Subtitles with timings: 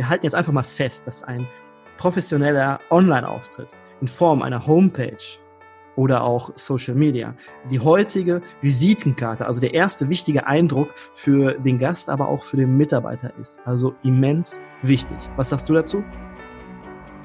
[0.00, 1.46] wir halten jetzt einfach mal fest, dass ein
[1.98, 3.68] professioneller Online-Auftritt
[4.00, 5.18] in Form einer Homepage
[5.94, 7.34] oder auch Social Media
[7.70, 12.78] die heutige Visitenkarte, also der erste wichtige Eindruck für den Gast, aber auch für den
[12.78, 13.60] Mitarbeiter ist.
[13.66, 15.18] Also immens wichtig.
[15.36, 16.02] Was sagst du dazu?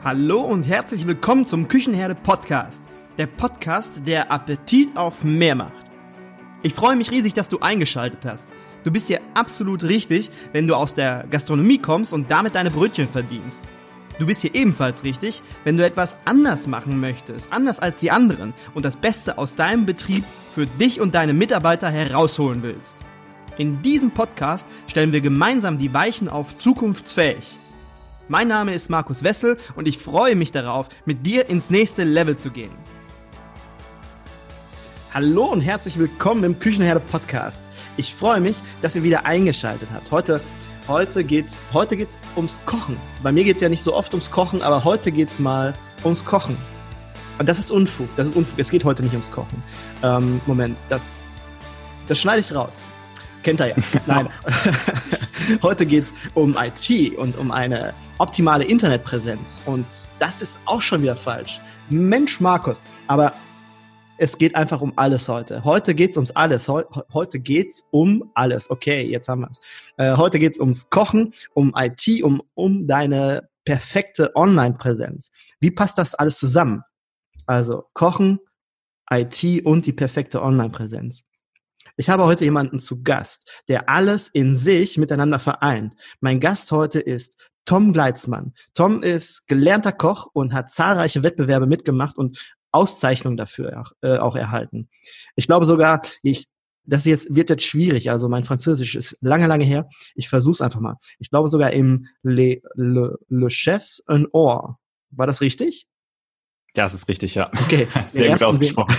[0.04, 2.84] Hallo und herzlich willkommen zum Küchenherde Podcast.
[3.18, 5.86] Der Podcast, der Appetit auf mehr macht.
[6.62, 8.52] Ich freue mich riesig, dass du eingeschaltet hast.
[8.86, 13.08] Du bist hier absolut richtig, wenn du aus der Gastronomie kommst und damit deine Brötchen
[13.08, 13.60] verdienst.
[14.20, 18.54] Du bist hier ebenfalls richtig, wenn du etwas anders machen möchtest, anders als die anderen
[18.76, 22.96] und das Beste aus deinem Betrieb für dich und deine Mitarbeiter herausholen willst.
[23.58, 27.58] In diesem Podcast stellen wir gemeinsam die Weichen auf zukunftsfähig.
[28.28, 32.38] Mein Name ist Markus Wessel und ich freue mich darauf, mit dir ins nächste Level
[32.38, 32.72] zu gehen.
[35.12, 37.65] Hallo und herzlich willkommen im Küchenherde Podcast.
[37.98, 40.12] Ich freue mich, dass ihr wieder eingeschaltet habt.
[40.12, 40.42] Heute,
[40.88, 42.98] heute geht's, heute geht's ums Kochen.
[43.24, 45.74] Bei mir geht's ja nicht so oft ums Kochen, aber heute geht's mal
[46.04, 46.58] ums Kochen.
[47.40, 48.10] Und das ist Unfug.
[48.18, 48.60] Das ist Unfug.
[48.60, 49.64] Es geht heute nicht ums Kochen.
[50.04, 51.24] Ähm, Moment, das,
[52.08, 52.84] das schneide ich raus.
[53.44, 53.76] Kennt er ja.
[54.06, 54.28] Nein.
[55.62, 59.62] heute geht's um IT und um eine optimale Internetpräsenz.
[59.66, 59.86] Und
[60.20, 61.62] das ist auch schon wieder falsch.
[61.90, 62.84] Mensch, Markus.
[63.08, 63.34] Aber
[64.18, 65.64] es geht einfach um alles heute.
[65.64, 66.68] Heute geht's ums alles.
[66.68, 66.84] Heu
[67.14, 68.70] heute geht's um alles.
[68.70, 69.60] Okay, jetzt haben wir's.
[69.98, 75.32] Äh, heute geht's ums Kochen, um IT, um, um deine perfekte Online-Präsenz.
[75.60, 76.84] Wie passt das alles zusammen?
[77.46, 78.40] Also Kochen,
[79.10, 81.24] IT und die perfekte Online-Präsenz.
[81.98, 85.96] Ich habe heute jemanden zu Gast, der alles in sich miteinander vereint.
[86.20, 88.54] Mein Gast heute ist Tom Gleitzmann.
[88.74, 94.36] Tom ist gelernter Koch und hat zahlreiche Wettbewerbe mitgemacht und Auszeichnung dafür auch, äh, auch
[94.36, 94.90] erhalten.
[95.36, 96.46] Ich glaube sogar, ich,
[96.84, 98.12] das jetzt wird jetzt schwierig.
[98.12, 99.90] Also mein Französisch ist lange, lange her.
[100.14, 100.98] Ich versuche es einfach mal.
[101.20, 104.80] Ich glaube sogar im Le, Le, Le Chefs un Or.
[105.12, 105.88] War das richtig?
[106.76, 107.50] Ja, das ist richtig, ja.
[107.64, 108.96] Okay, sehr gut ausgesprochen.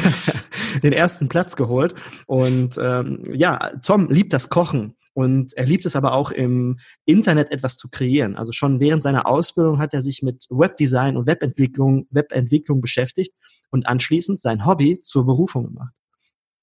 [0.74, 1.94] Den, den ersten Platz geholt.
[2.26, 4.96] Und ähm, ja, Tom liebt das Kochen.
[5.12, 8.36] Und er liebt es aber auch im Internet etwas zu kreieren.
[8.36, 13.32] Also schon während seiner Ausbildung hat er sich mit Webdesign und Webentwicklung, Webentwicklung beschäftigt
[13.70, 15.92] und anschließend sein Hobby zur Berufung gemacht.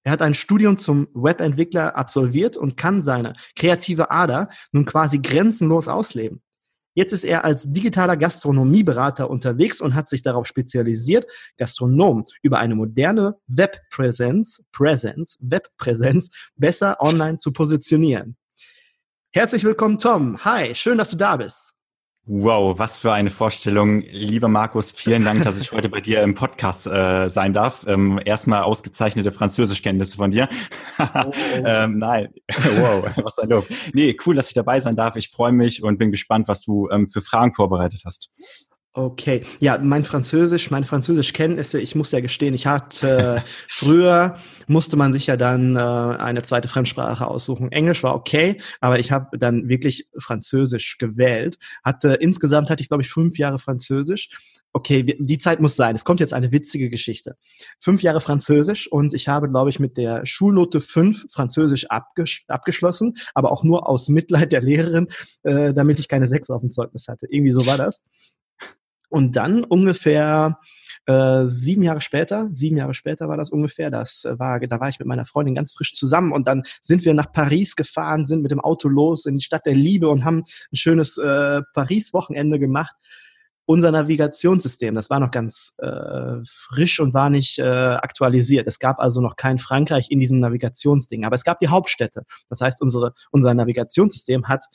[0.03, 5.88] Er hat ein Studium zum Webentwickler absolviert und kann seine kreative Ader nun quasi grenzenlos
[5.88, 6.41] ausleben.
[6.96, 11.25] Jetzt ist er als digitaler Gastronomieberater unterwegs und hat sich darauf spezialisiert,
[11.58, 18.38] Gastronomen über eine moderne Webpräsenz, Präsenz, Webpräsenz besser online zu positionieren.
[19.31, 20.46] Herzlich willkommen, Tom.
[20.46, 21.72] Hi, schön, dass du da bist.
[22.25, 24.00] Wow, was für eine Vorstellung.
[24.00, 27.85] Lieber Markus, vielen Dank, dass ich heute bei dir im Podcast äh, sein darf.
[27.85, 30.47] Ähm, erstmal ausgezeichnete Französischkenntnisse von dir.
[31.00, 31.31] Oh.
[31.66, 32.29] ähm, nein,
[32.78, 33.67] wow, was ein Lob.
[33.91, 35.17] Nee, cool, dass ich dabei sein darf.
[35.17, 38.31] Ich freue mich und bin gespannt, was du ähm, für Fragen vorbereitet hast.
[38.96, 44.38] Okay, ja, mein Französisch, meine Französischkenntnisse, ich muss ja gestehen, ich hatte äh, früher
[44.68, 47.72] musste man sich ja dann äh, eine zweite Fremdsprache aussuchen.
[47.72, 51.58] Englisch war okay, aber ich habe dann wirklich Französisch gewählt.
[51.84, 54.30] Hatte insgesamt hatte ich glaube ich fünf Jahre Französisch.
[54.74, 55.96] Okay, die Zeit muss sein.
[55.96, 57.36] Es kommt jetzt eine witzige Geschichte.
[57.80, 63.16] Fünf Jahre Französisch und ich habe, glaube ich, mit der Schulnote fünf Französisch abges abgeschlossen,
[63.34, 65.08] aber auch nur aus Mitleid der Lehrerin,
[65.42, 67.26] äh, damit ich keine sechs auf dem Zeugnis hatte.
[67.30, 68.03] Irgendwie so war das.
[69.13, 70.57] Und dann ungefähr
[71.06, 74.97] äh, sieben Jahre später, sieben Jahre später war das ungefähr, das war, da war ich
[74.97, 78.50] mit meiner Freundin ganz frisch zusammen und dann sind wir nach Paris gefahren, sind mit
[78.50, 82.96] dem Auto los in die Stadt der Liebe und haben ein schönes äh, Paris-Wochenende gemacht.
[83.66, 88.66] Unser Navigationssystem, das war noch ganz äh, frisch und war nicht äh, aktualisiert.
[88.66, 92.23] Es gab also noch kein Frankreich in diesem Navigationsding, aber es gab die Hauptstädte.
[92.50, 94.66] Das heißt, unsere, unser Navigationssystem hat,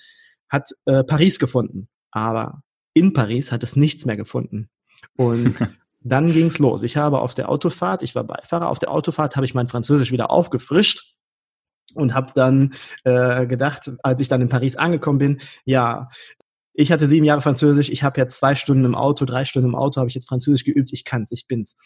[0.49, 1.89] hat äh, Paris gefunden.
[2.13, 2.63] Aber
[2.95, 4.69] in Paris hat es nichts mehr gefunden.
[5.17, 5.57] Und
[6.01, 6.83] dann ging's los.
[6.83, 10.13] Ich habe auf der Autofahrt, ich war Beifahrer, auf der Autofahrt habe ich mein Französisch
[10.13, 11.15] wieder aufgefrischt
[11.95, 16.09] und habe dann äh, gedacht, als ich dann in Paris angekommen bin, ja,
[16.75, 19.75] ich hatte sieben Jahre Französisch, ich habe jetzt zwei Stunden im Auto, drei Stunden im
[19.75, 21.77] Auto, habe ich jetzt Französisch geübt, ich kann's, ich bin's.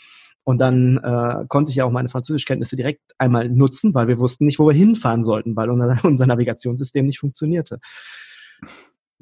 [0.44, 4.44] Und dann äh, konnte ich ja auch meine Französischkenntnisse direkt einmal nutzen, weil wir wussten
[4.44, 7.78] nicht, wo wir hinfahren sollten, weil unser, unser Navigationssystem nicht funktionierte.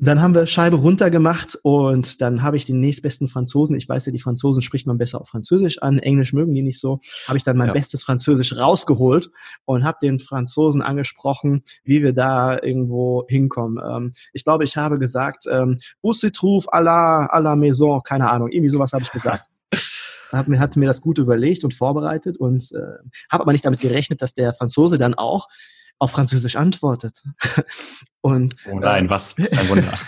[0.02, 4.06] Dann haben wir Scheibe runter gemacht und dann habe ich den nächstbesten Franzosen, ich weiß
[4.06, 7.36] ja, die Franzosen spricht man besser auf Französisch an, Englisch mögen die nicht so, habe
[7.36, 7.74] ich dann mein ja.
[7.74, 9.30] bestes Französisch rausgeholt
[9.66, 13.78] und habe den Franzosen angesprochen, wie wir da irgendwo hinkommen.
[13.86, 18.48] Ähm, ich glaube, ich habe gesagt, ähm, trouve à la, à la maison, keine Ahnung,
[18.50, 19.48] irgendwie sowas habe ich gesagt.
[20.32, 23.80] Hab mir, hatte mir das gut überlegt und vorbereitet und äh, habe aber nicht damit
[23.80, 25.48] gerechnet, dass der Franzose dann auch
[26.00, 27.22] auf Französisch antwortet.
[28.20, 29.36] Und, oh nein, äh, was?
[29.38, 29.98] Ein Wunder.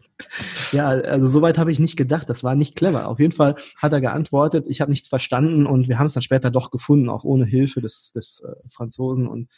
[0.72, 2.28] ja, also soweit habe ich nicht gedacht.
[2.28, 3.08] Das war nicht clever.
[3.08, 6.22] Auf jeden Fall hat er geantwortet, ich habe nichts verstanden und wir haben es dann
[6.22, 9.26] später doch gefunden, auch ohne Hilfe des, des äh, Franzosen.
[9.26, 9.48] Und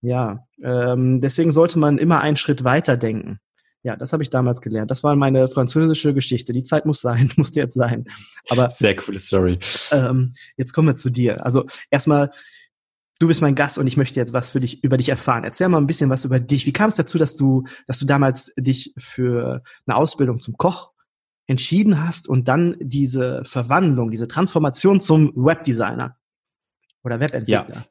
[0.00, 3.40] ja, ähm, deswegen sollte man immer einen Schritt weiter denken.
[3.82, 4.90] Ja, das habe ich damals gelernt.
[4.90, 6.54] Das war meine französische Geschichte.
[6.54, 8.06] Die Zeit muss sein, musste jetzt sein.
[8.48, 9.58] Aber sehr coole Story.
[9.90, 11.44] Ähm, jetzt kommen wir zu dir.
[11.44, 12.30] Also erstmal,
[13.18, 15.44] du bist mein Gast und ich möchte jetzt was für dich über dich erfahren.
[15.44, 16.66] Erzähl mal ein bisschen was über dich.
[16.66, 20.92] Wie kam es dazu, dass du, dass du damals dich für eine Ausbildung zum Koch
[21.46, 26.16] entschieden hast und dann diese Verwandlung, diese Transformation zum Webdesigner
[27.02, 27.68] oder Webentwickler?
[27.68, 27.84] Ja,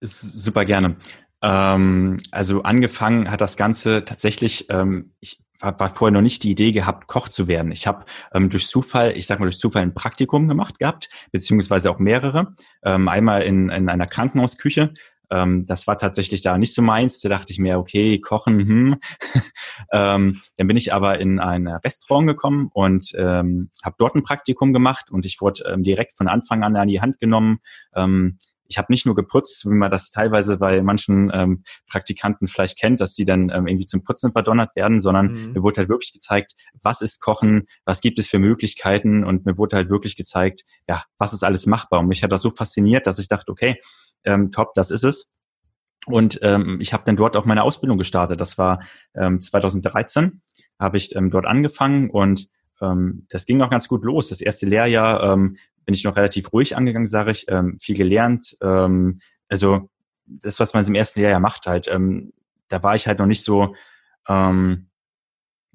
[0.00, 0.96] super gerne.
[1.44, 6.72] Ähm, also angefangen hat das Ganze tatsächlich, ähm, ich war, vorher noch nicht die Idee
[6.72, 7.70] gehabt, Koch zu werden.
[7.70, 11.90] Ich habe ähm, durch Zufall, ich sag mal durch Zufall ein Praktikum gemacht gehabt, beziehungsweise
[11.90, 12.54] auch mehrere.
[12.82, 14.92] Ähm, einmal in, in einer Krankenhausküche.
[15.30, 17.20] Ähm, das war tatsächlich da nicht so meins.
[17.20, 18.96] Da dachte ich mir, okay, kochen, hm.
[19.92, 24.72] ähm, dann bin ich aber in ein Restaurant gekommen und ähm, habe dort ein Praktikum
[24.72, 27.58] gemacht und ich wurde ähm, direkt von Anfang an an die Hand genommen.
[27.94, 32.78] Ähm, ich habe nicht nur geputzt, wie man das teilweise bei manchen ähm, Praktikanten vielleicht
[32.78, 35.52] kennt, dass die dann ähm, irgendwie zum Putzen verdonnert werden, sondern mhm.
[35.52, 39.58] mir wurde halt wirklich gezeigt, was ist Kochen, was gibt es für Möglichkeiten und mir
[39.58, 42.00] wurde halt wirklich gezeigt, ja, was ist alles machbar.
[42.00, 43.80] Und mich hat das so fasziniert, dass ich dachte, okay,
[44.24, 45.30] ähm, top, das ist es.
[46.06, 48.40] Und ähm, ich habe dann dort auch meine Ausbildung gestartet.
[48.40, 48.82] Das war
[49.14, 50.42] ähm, 2013,
[50.78, 52.48] habe ich ähm, dort angefangen und
[52.82, 54.28] ähm, das ging auch ganz gut los.
[54.28, 58.56] Das erste Lehrjahr ähm, bin ich noch relativ ruhig angegangen, sage ich, ähm, viel gelernt.
[58.62, 59.90] Ähm, also
[60.26, 62.32] das, was man im ersten Jahr ja macht, halt, ähm,
[62.68, 63.74] da war ich halt noch nicht so,
[64.28, 64.88] ähm,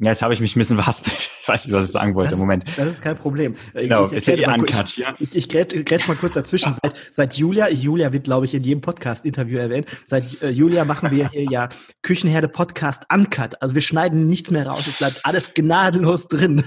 [0.02, 1.30] ja, jetzt habe ich mich ein bisschen verhaspelt.
[1.42, 2.32] Ich weiß nicht, was ich sagen wollte.
[2.32, 2.66] Das, Moment.
[2.78, 3.56] Das ist kein Problem.
[3.74, 5.16] Genau, ich, ich ist ja eh uncut hier.
[5.20, 6.74] Ich, ich, ich grätsch mal kurz dazwischen.
[6.74, 11.12] Seit, seit Julia, Julia wird, glaube ich, in jedem Podcast-Interview erwähnt, seit äh, Julia machen
[11.12, 11.70] wir hier ja
[12.02, 13.62] Küchenherde Podcast Uncut.
[13.62, 14.88] Also wir schneiden nichts mehr raus.
[14.88, 16.64] Es bleibt alles gnadenlos drin.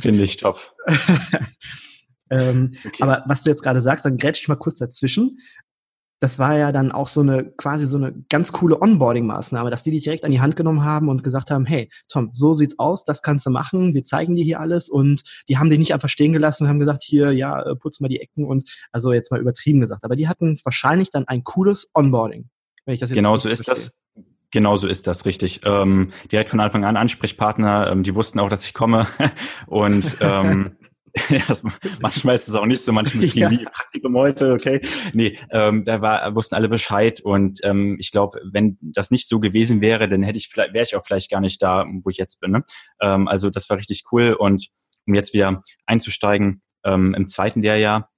[0.00, 0.74] Finde ich top.
[2.30, 3.02] Ähm, okay.
[3.02, 5.38] Aber was du jetzt gerade sagst, dann grätsch ich mal kurz dazwischen.
[6.22, 9.90] Das war ja dann auch so eine quasi so eine ganz coole Onboarding-Maßnahme, dass die
[9.90, 13.04] dich direkt an die Hand genommen haben und gesagt haben, hey, Tom, so sieht's aus,
[13.06, 16.10] das kannst du machen, wir zeigen dir hier alles und die haben dich nicht einfach
[16.10, 19.30] stehen gelassen und haben gesagt, hier, ja, äh, putz mal die Ecken und also jetzt
[19.30, 20.04] mal übertrieben gesagt.
[20.04, 22.50] Aber die hatten wahrscheinlich dann ein cooles Onboarding,
[22.84, 23.86] wenn ich das jetzt Genau so ist verstehe.
[23.86, 24.24] das.
[24.52, 25.60] Genau so ist das, richtig.
[25.64, 29.06] Ähm, direkt von Anfang an Ansprechpartner, ähm, die wussten auch, dass ich komme
[29.68, 30.76] und ähm,
[32.00, 33.48] manchmal ist es auch nicht so, manchmal kriegen ja.
[33.48, 34.80] die Praktikum heute, okay.
[35.12, 39.40] Nee, ähm, da war, wussten alle Bescheid und ähm, ich glaube, wenn das nicht so
[39.40, 42.18] gewesen wäre, dann hätte ich vielleicht, wäre ich auch vielleicht gar nicht da, wo ich
[42.18, 42.52] jetzt bin.
[42.52, 42.64] Ne?
[43.00, 44.68] Ähm, also das war richtig cool und
[45.06, 48.10] um jetzt wieder einzusteigen, ähm, im zweiten Lehrjahr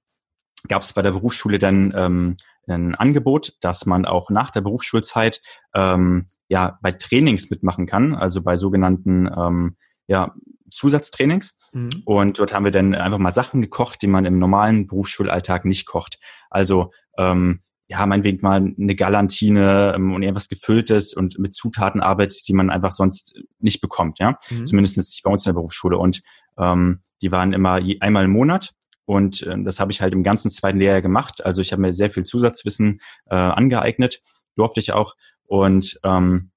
[0.67, 2.37] gab es bei der Berufsschule dann ähm,
[2.67, 5.41] ein Angebot, dass man auch nach der Berufsschulzeit
[5.75, 9.75] ähm, ja bei Trainings mitmachen kann, also bei sogenannten ähm,
[10.07, 10.33] ja,
[10.71, 11.57] Zusatztrainings.
[11.73, 11.89] Mhm.
[12.05, 15.85] Und dort haben wir dann einfach mal Sachen gekocht, die man im normalen Berufsschulalltag nicht
[15.85, 16.19] kocht.
[16.49, 22.47] Also ähm, ja, meinetwegen mal eine Galantine ähm, und irgendwas Gefülltes und mit Zutaten arbeitet,
[22.47, 24.39] die man einfach sonst nicht bekommt, ja.
[24.49, 24.65] Mhm.
[24.65, 25.97] Zumindest nicht bei uns in der Berufsschule.
[25.97, 26.21] Und
[26.57, 28.71] ähm, die waren immer je, einmal im Monat.
[29.05, 31.45] Und äh, das habe ich halt im ganzen zweiten Lehrjahr gemacht.
[31.45, 34.21] Also ich habe mir sehr viel Zusatzwissen äh, angeeignet,
[34.55, 35.15] durfte ich auch.
[35.45, 36.51] Und ähm,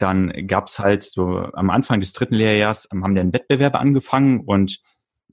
[0.00, 4.40] dann gab's halt so am Anfang des dritten Lehrjahrs ähm, haben wir einen Wettbewerb angefangen
[4.40, 4.80] und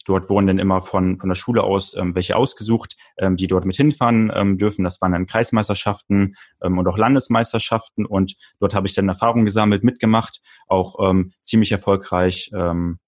[0.06, 3.65] dort wurden dann immer von, von der Schule aus ähm, welche ausgesucht, ähm, die dort
[3.65, 4.84] mit hinfahren ähm, dürfen.
[4.84, 9.84] Das waren dann Kreismeisterschaften ähm, und auch Landesmeisterschaften und dort habe ich dann Erfahrungen gesammelt,
[9.84, 13.00] mitgemacht, auch ähm, ziemlich erfolgreich ähm,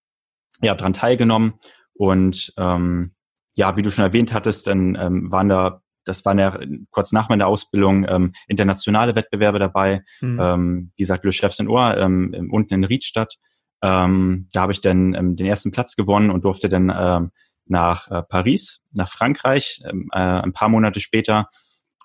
[0.62, 1.53] ja, dran teilgenommen
[1.93, 3.13] und ähm,
[3.55, 7.29] ja, wie du schon erwähnt hattest, dann ähm, waren da das waren ja kurz nach
[7.29, 10.03] meiner Ausbildung ähm, internationale Wettbewerbe dabei.
[10.19, 10.39] Mhm.
[10.41, 13.35] Ähm, wie gesagt, Le Chefs in Ohr, ähm, unten in Riedstadt.
[13.81, 17.31] Ähm, da habe ich dann ähm, den ersten Platz gewonnen und durfte dann ähm,
[17.65, 21.49] nach äh, Paris, nach Frankreich, ähm, äh, ein paar Monate später.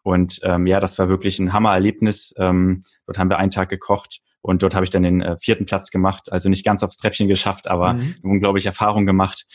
[0.02, 2.34] Und ähm, ja, das war wirklich ein Hammererlebnis.
[2.37, 5.64] Ähm, dort haben wir einen Tag gekocht und dort habe ich dann den äh, vierten
[5.64, 6.30] Platz gemacht.
[6.30, 8.14] Also nicht ganz aufs Treppchen geschafft, aber mhm.
[8.23, 9.46] eine unglaubliche Erfahrung gemacht.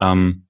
[0.00, 0.46] Ähm,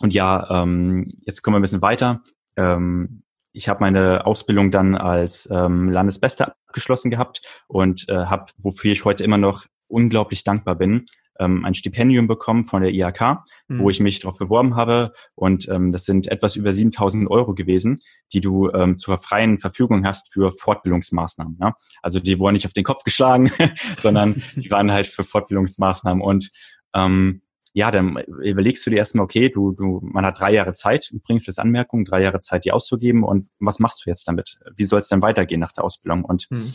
[0.00, 2.22] und ja, ähm, jetzt kommen wir ein bisschen weiter.
[2.56, 8.92] Ähm, ich habe meine Ausbildung dann als ähm, Landesbeste abgeschlossen gehabt und äh, habe, wofür
[8.92, 11.06] ich heute immer noch unglaublich dankbar bin,
[11.38, 13.78] ähm, ein Stipendium bekommen von der IHK, mhm.
[13.78, 15.12] wo ich mich darauf beworben habe.
[15.34, 17.98] Und ähm, das sind etwas über 7000 Euro gewesen,
[18.32, 21.58] die du ähm, zur freien Verfügung hast für Fortbildungsmaßnahmen.
[21.60, 21.74] Ja?
[22.02, 23.50] Also die wurden nicht auf den Kopf geschlagen,
[23.98, 26.22] sondern die waren halt für Fortbildungsmaßnahmen.
[26.22, 26.50] Und
[26.94, 27.42] ähm,
[27.74, 31.18] ja, dann überlegst du dir erstmal, okay, du, du, man hat drei Jahre Zeit, du
[31.18, 34.60] bringst jetzt Anmerkungen, drei Jahre Zeit, die auszugeben und was machst du jetzt damit?
[34.76, 36.24] Wie soll es denn weitergehen nach der Ausbildung?
[36.24, 36.72] Und mhm.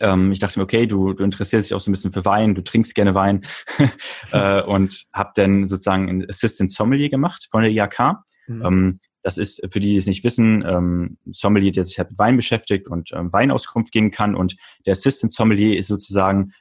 [0.00, 2.54] ähm, ich dachte mir, okay, du, du interessierst dich auch so ein bisschen für Wein,
[2.54, 3.42] du trinkst gerne Wein
[4.32, 8.18] äh, und habe dann sozusagen ein Assistant Sommelier gemacht von der IAK.
[8.46, 8.64] Mhm.
[8.64, 12.20] Ähm, das ist für die, die es nicht wissen, ähm, Sommelier, der sich halt mit
[12.20, 14.36] Wein beschäftigt und Weinauskunft geben kann.
[14.36, 14.54] Und
[14.86, 16.52] der Assistant Sommelier ist sozusagen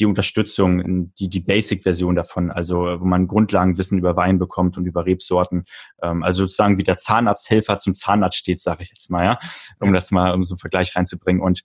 [0.00, 5.06] die Unterstützung, die, die Basic-Version davon, also wo man Grundlagenwissen über Wein bekommt und über
[5.06, 5.64] Rebsorten.
[6.02, 9.38] Ähm, also sozusagen wie der Zahnarzthelfer zum Zahnarzt steht, sage ich jetzt mal, ja,
[9.80, 11.42] um das mal um so einen Vergleich reinzubringen.
[11.42, 11.64] Und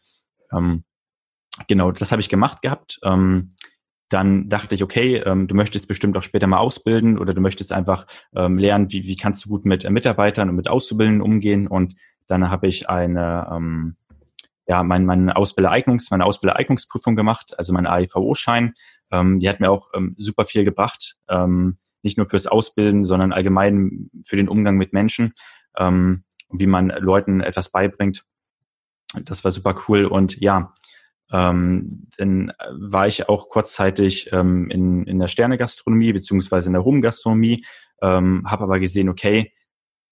[0.53, 0.84] ähm,
[1.67, 3.00] genau, das habe ich gemacht gehabt.
[3.03, 3.50] Ähm,
[4.10, 7.72] dann dachte ich, okay, ähm, du möchtest bestimmt auch später mal ausbilden oder du möchtest
[7.72, 8.05] einfach
[8.36, 11.67] ähm, lernen, wie, wie kannst du gut mit äh, Mitarbeitern und mit Auszubildenden umgehen.
[11.67, 11.96] Und
[12.27, 13.96] dann habe ich eine, ähm,
[14.67, 18.73] ja, mein, meine Ausbildereignungs, meine Ausbildereignungsprüfung gemacht, also mein AIVO-Schein.
[19.11, 23.33] Ähm, die hat mir auch ähm, super viel gebracht, ähm, nicht nur fürs Ausbilden, sondern
[23.33, 25.33] allgemein für den Umgang mit Menschen,
[25.77, 28.23] ähm, wie man Leuten etwas beibringt.
[29.23, 30.73] Das war super cool und ja,
[31.31, 37.65] ähm, dann war ich auch kurzzeitig ähm, in, in der Sternegastronomie beziehungsweise in der Rumgastronomie,
[38.01, 39.53] ähm, habe aber gesehen, okay,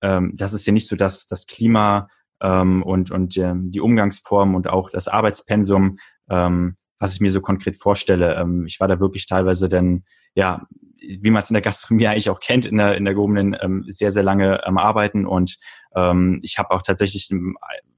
[0.02, 2.08] ähm, das ist ja nicht so dass das Klima
[2.42, 5.98] ähm, und, und ähm, die Umgangsform und auch das Arbeitspensum,
[6.30, 8.36] ähm, was ich mir so konkret vorstelle.
[8.36, 10.04] Ähm, ich war da wirklich teilweise dann,
[10.36, 10.68] ja,
[11.02, 13.86] wie man es in der Gastronomie eigentlich auch kennt, in der, in der gehobenen ähm,
[13.88, 15.58] sehr, sehr lange am Arbeiten und
[15.96, 17.30] ähm, ich habe auch tatsächlich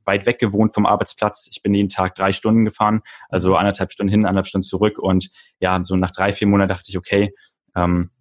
[0.05, 1.49] weit weg gewohnt vom Arbeitsplatz.
[1.51, 4.97] Ich bin jeden Tag drei Stunden gefahren, also anderthalb Stunden hin, anderthalb Stunden zurück.
[4.97, 5.29] Und
[5.59, 7.33] ja, so nach drei, vier Monaten dachte ich, okay,
[7.75, 8.11] ähm,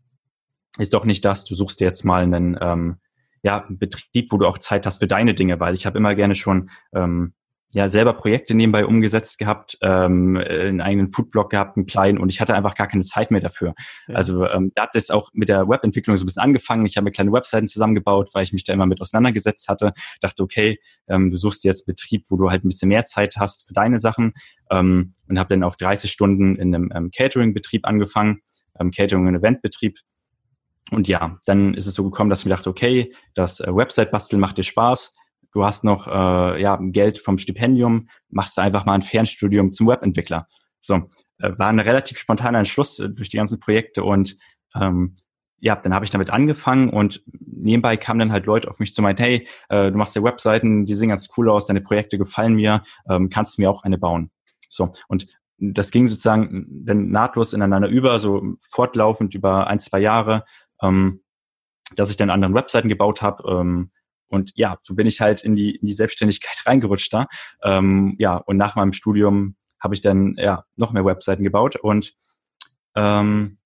[0.79, 1.45] ist doch nicht das.
[1.45, 3.01] Du suchst dir jetzt mal einen ähm,
[3.43, 6.35] ja, Betrieb, wo du auch Zeit hast für deine Dinge, weil ich habe immer gerne
[6.35, 7.35] schon ähm,
[7.73, 12.41] ja selber Projekte nebenbei umgesetzt gehabt, ähm, einen eigenen Foodblog gehabt, einen kleinen und ich
[12.41, 13.75] hatte einfach gar keine Zeit mehr dafür.
[14.09, 14.15] Ja.
[14.17, 16.85] Also ähm, da hat es auch mit der Webentwicklung so ein bisschen angefangen.
[16.87, 19.93] Ich habe mir kleine Webseiten zusammengebaut, weil ich mich da immer mit auseinandergesetzt hatte.
[20.21, 20.79] Dachte, okay,
[21.09, 24.01] ähm, du suchst jetzt Betrieb, wo du halt ein bisschen mehr Zeit hast für deine
[24.01, 24.33] Sachen
[24.71, 28.41] ähm, und habe dann auf 30 Stunden in einem ähm, Catering-Betrieb angefangen,
[28.79, 29.99] ähm, Catering- und Eventbetrieb.
[30.91, 34.41] Und ja, dann ist es so gekommen, dass ich mir dachte, okay, das äh, Website-Basteln
[34.41, 35.15] macht dir Spaß
[35.53, 39.89] du hast noch äh, ja, Geld vom Stipendium, machst du einfach mal ein Fernstudium zum
[39.89, 40.47] Webentwickler.
[40.81, 40.95] So,
[41.39, 44.37] äh, war ein relativ spontaner Entschluss äh, durch die ganzen Projekte und
[44.75, 45.15] ähm,
[45.63, 49.03] ja, dann habe ich damit angefangen und nebenbei kamen dann halt Leute auf mich zu
[49.03, 52.55] meinen, hey, äh, du machst ja Webseiten, die sehen ganz cool aus, deine Projekte gefallen
[52.55, 54.31] mir, ähm, kannst du mir auch eine bauen.
[54.69, 55.27] So, und
[55.59, 60.45] das ging sozusagen dann nahtlos ineinander über, so fortlaufend über ein, zwei Jahre,
[60.83, 61.23] ähm,
[61.97, 63.91] dass ich dann anderen Webseiten gebaut habe, ähm,
[64.31, 67.27] und ja, so bin ich halt in die, in die Selbstständigkeit reingerutscht da.
[67.63, 72.15] Ähm, ja, und nach meinem Studium habe ich dann ja noch mehr Webseiten gebaut und
[72.95, 73.59] ähm,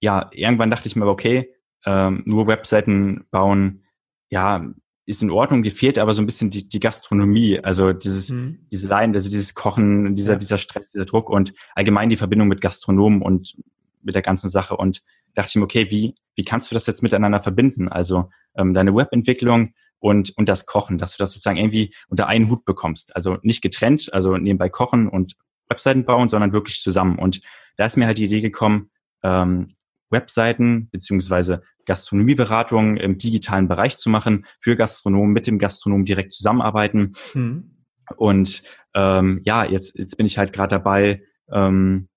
[0.00, 1.54] ja, irgendwann dachte ich mir, okay,
[1.86, 3.84] ähm, nur Webseiten bauen,
[4.28, 4.66] ja,
[5.06, 8.66] ist in Ordnung, dir fehlt aber so ein bisschen die, die Gastronomie, also dieses, mhm.
[8.70, 10.38] diese Leiden, also dieses Kochen, dieser, ja.
[10.38, 13.56] dieser Stress, dieser Druck und allgemein die Verbindung mit Gastronomen und
[14.02, 15.02] mit der ganzen Sache und
[15.34, 17.88] dachte ich mir, okay, wie, wie kannst du das jetzt miteinander verbinden?
[17.88, 22.50] Also ähm, deine Webentwicklung und, und das Kochen, dass du das sozusagen irgendwie unter einen
[22.50, 23.14] Hut bekommst.
[23.14, 25.34] Also nicht getrennt, also nebenbei kochen und
[25.68, 27.18] Webseiten bauen, sondern wirklich zusammen.
[27.18, 27.40] Und
[27.76, 28.90] da ist mir halt die Idee gekommen,
[29.22, 29.72] ähm,
[30.10, 37.12] Webseiten beziehungsweise Gastronomieberatungen im digitalen Bereich zu machen, für Gastronomen, mit dem Gastronomen direkt zusammenarbeiten.
[37.34, 37.84] Mhm.
[38.16, 38.62] Und
[38.94, 42.08] ähm, ja, jetzt, jetzt bin ich halt gerade dabei, ähm,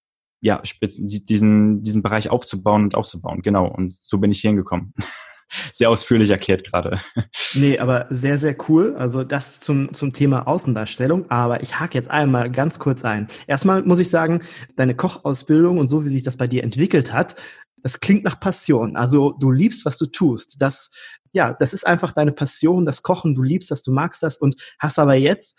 [0.46, 3.42] ja, diesen, diesen Bereich aufzubauen und auszubauen.
[3.42, 3.66] Genau.
[3.68, 4.94] Und so bin ich hier hingekommen.
[5.74, 7.00] sehr ausführlich erklärt gerade.
[7.56, 8.96] Nee, aber sehr, sehr cool.
[8.98, 11.32] Also das zum, zum Thema Außendarstellung.
[11.32, 13.28] Aber ich hake jetzt einmal ganz kurz ein.
[13.48, 14.44] Erstmal muss ich sagen,
[14.76, 17.36] deine Kochausbildung und so, wie sich das bei dir entwickelt hat,
[17.82, 18.98] das klingt nach Passion.
[18.98, 20.58] Also du liebst, was du tust.
[20.60, 20.92] Das,
[21.32, 23.34] ja, das ist einfach deine Passion, das Kochen.
[23.34, 25.58] Du liebst das, du magst das und hast aber jetzt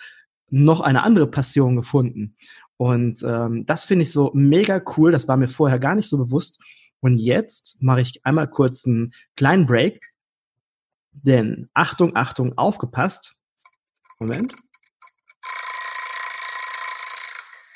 [0.48, 2.36] noch eine andere Passion gefunden.
[2.76, 5.10] Und ähm, das finde ich so mega cool.
[5.12, 6.60] Das war mir vorher gar nicht so bewusst.
[7.00, 10.00] Und jetzt mache ich einmal kurz einen kleinen Break.
[11.12, 13.36] Denn Achtung, Achtung, aufgepasst.
[14.18, 14.52] Moment.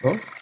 [0.00, 0.39] So.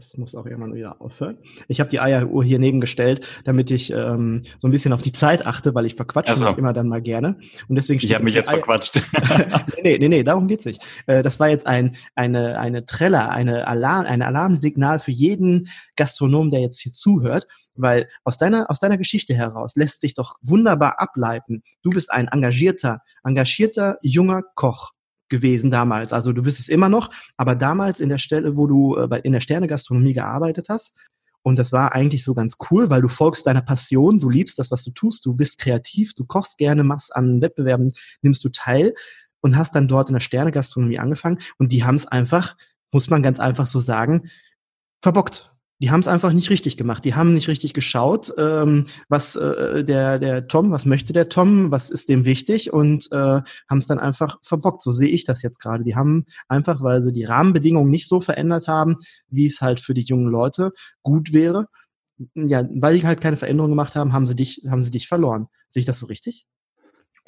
[0.00, 1.36] Das muss auch irgendwann wieder aufhören.
[1.68, 5.44] Ich habe die Eieruhr hier nebengestellt, damit ich ähm, so ein bisschen auf die Zeit
[5.44, 6.46] achte, weil ich verquatsche also.
[6.46, 7.36] mich immer dann mal gerne.
[7.68, 9.02] Und deswegen ich habe mich jetzt Eier verquatscht.
[9.82, 10.82] nee, nee, nee, darum geht's nicht.
[11.06, 16.50] Äh, das war jetzt ein, eine, eine Treller, eine Alarm, ein Alarmsignal für jeden Gastronom,
[16.50, 17.46] der jetzt hier zuhört.
[17.74, 21.62] Weil aus deiner, aus deiner Geschichte heraus lässt sich doch wunderbar ableiten.
[21.82, 24.92] Du bist ein engagierter, engagierter junger Koch
[25.30, 26.12] gewesen damals.
[26.12, 29.32] Also du bist es immer noch, aber damals in der Stelle, wo du äh, in
[29.32, 30.94] der Sternegastronomie gearbeitet hast.
[31.42, 34.70] Und das war eigentlich so ganz cool, weil du folgst deiner Passion, du liebst das,
[34.70, 38.94] was du tust, du bist kreativ, du kochst gerne, machst an Wettbewerben, nimmst du teil.
[39.42, 42.56] und hast dann dort in der Sterne-Gastronomie angefangen und die haben es einfach,
[42.92, 44.28] muss man ganz einfach so sagen,
[45.02, 47.04] verbockt die haben es einfach nicht richtig gemacht.
[47.04, 51.70] Die haben nicht richtig geschaut, ähm, was äh, der, der Tom, was möchte der Tom,
[51.70, 54.82] was ist dem wichtig und äh, haben es dann einfach verbockt.
[54.82, 55.82] So sehe ich das jetzt gerade.
[55.82, 59.94] Die haben einfach, weil sie die Rahmenbedingungen nicht so verändert haben, wie es halt für
[59.94, 60.72] die jungen Leute
[61.02, 61.66] gut wäre.
[62.34, 65.48] Ja, weil die halt keine Veränderung gemacht haben, haben sie dich, haben sie dich verloren.
[65.68, 66.46] Sehe ich das so richtig?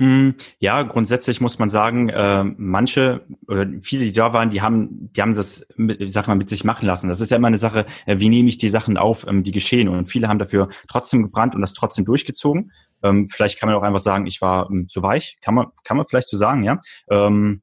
[0.03, 5.13] Mm, ja, grundsätzlich muss man sagen, äh, manche oder viele, die da waren, die haben,
[5.13, 5.65] die haben das,
[6.07, 7.09] sag mal, mit sich machen lassen.
[7.09, 9.53] Das ist ja immer eine Sache, äh, wie nehme ich die Sachen auf, ähm, die
[9.53, 9.89] geschehen.
[9.89, 12.73] Und viele haben dafür trotzdem gebrannt und das trotzdem durchgezogen.
[13.05, 15.39] Ähm, vielleicht kann man auch einfach sagen, ich war ähm, zu weich.
[15.41, 16.81] Kann man, kann man vielleicht so sagen, ja.
[17.09, 17.63] Ähm,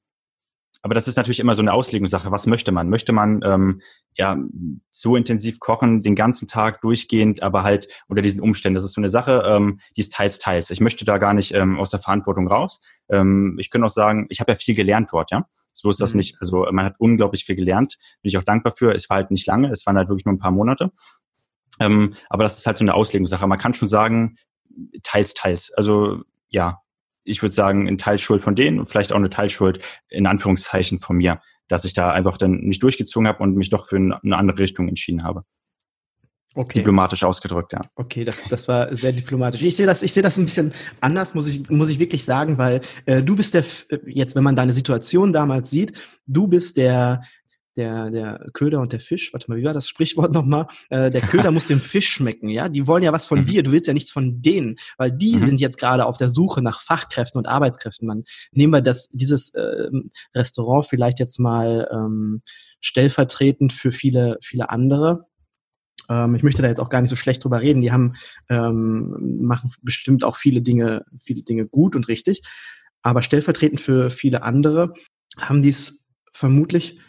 [0.82, 2.32] aber das ist natürlich immer so eine Auslegungssache.
[2.32, 2.90] Was möchte man?
[2.90, 3.82] Möchte man ähm,
[4.16, 4.38] ja
[4.92, 8.76] so intensiv kochen, den ganzen Tag durchgehend, aber halt unter diesen Umständen?
[8.76, 10.70] Das ist so eine Sache, ähm, die ist teils, teils.
[10.70, 12.82] Ich möchte da gar nicht ähm, aus der Verantwortung raus.
[13.10, 15.46] Ähm, ich könnte auch sagen, ich habe ja viel gelernt dort, ja.
[15.74, 16.20] So ist das mhm.
[16.20, 16.38] nicht.
[16.40, 17.98] Also man hat unglaublich viel gelernt.
[18.22, 18.94] Bin ich auch dankbar für.
[18.94, 20.92] Es war halt nicht lange, es waren halt wirklich nur ein paar Monate.
[21.80, 23.48] Ähm, aber das ist halt so eine Auslegungssache.
[23.48, 24.38] Man kann schon sagen,
[25.04, 25.72] teils, teils.
[25.74, 26.82] Also ja,
[27.30, 31.18] ich würde sagen, ein Teilschuld von denen und vielleicht auch eine Teilschuld in Anführungszeichen von
[31.18, 34.60] mir, dass ich da einfach dann nicht durchgezogen habe und mich doch für eine andere
[34.60, 35.44] Richtung entschieden habe.
[36.56, 36.80] Okay.
[36.80, 37.82] Diplomatisch ausgedrückt, ja.
[37.96, 39.62] Okay, das, das war sehr diplomatisch.
[39.62, 42.58] Ich sehe das, ich sehe das ein bisschen anders, muss ich, muss ich wirklich sagen,
[42.58, 43.64] weil äh, du bist der,
[44.08, 45.94] jetzt, wenn man deine Situation damals sieht,
[46.26, 47.22] du bist der,
[47.80, 50.68] der, der Köder und der Fisch, warte mal, wie war das Sprichwort nochmal?
[50.90, 52.68] Äh, der Köder muss dem Fisch schmecken, ja?
[52.68, 53.46] Die wollen ja was von mhm.
[53.46, 55.40] dir, du willst ja nichts von denen, weil die mhm.
[55.40, 58.08] sind jetzt gerade auf der Suche nach Fachkräften und Arbeitskräften.
[58.08, 59.90] Man, nehmen wir das, dieses äh,
[60.36, 62.42] Restaurant vielleicht jetzt mal ähm,
[62.82, 65.26] stellvertretend für viele, viele andere.
[66.10, 67.82] Ähm, ich möchte da jetzt auch gar nicht so schlecht drüber reden.
[67.82, 68.14] Die haben,
[68.50, 72.42] ähm, machen bestimmt auch viele Dinge, viele Dinge gut und richtig.
[73.02, 74.94] Aber stellvertretend für viele andere
[75.40, 77.00] haben die es vermutlich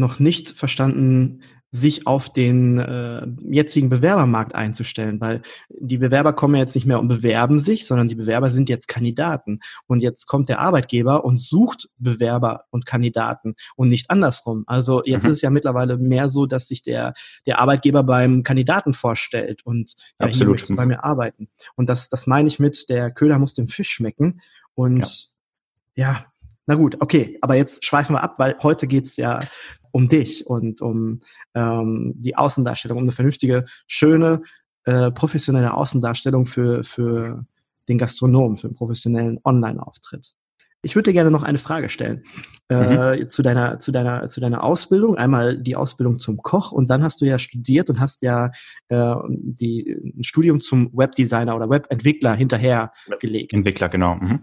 [0.00, 1.42] noch nicht verstanden,
[1.72, 6.98] sich auf den äh, jetzigen Bewerbermarkt einzustellen, weil die Bewerber kommen ja jetzt nicht mehr
[6.98, 9.60] und bewerben sich, sondern die Bewerber sind jetzt Kandidaten.
[9.86, 14.64] Und jetzt kommt der Arbeitgeber und sucht Bewerber und Kandidaten und nicht andersrum.
[14.66, 15.30] Also jetzt mhm.
[15.30, 17.14] ist es ja mittlerweile mehr so, dass sich der,
[17.46, 20.66] der Arbeitgeber beim Kandidaten vorstellt und ja, Absolut.
[20.74, 21.50] bei mir arbeiten.
[21.76, 24.40] Und das, das meine ich mit, der Köder muss dem Fisch schmecken.
[24.74, 25.28] Und
[25.94, 26.24] ja, ja
[26.66, 29.40] na gut, okay, aber jetzt schweifen wir ab, weil heute geht's ja
[29.92, 31.20] um dich und um
[31.54, 34.42] ähm, die Außendarstellung, um eine vernünftige, schöne,
[34.84, 37.44] äh, professionelle Außendarstellung für, für
[37.88, 40.34] den Gastronomen, für einen professionellen Online-Auftritt.
[40.82, 42.24] Ich würde dir gerne noch eine Frage stellen
[42.70, 43.28] äh, mhm.
[43.28, 45.16] zu deiner zu deiner zu deiner Ausbildung.
[45.16, 48.50] Einmal die Ausbildung zum Koch und dann hast du ja studiert und hast ja
[48.88, 53.52] äh, die ein Studium zum Webdesigner oder Webentwickler hinterher gelegt.
[53.52, 54.14] Entwickler genau.
[54.14, 54.40] Mhm.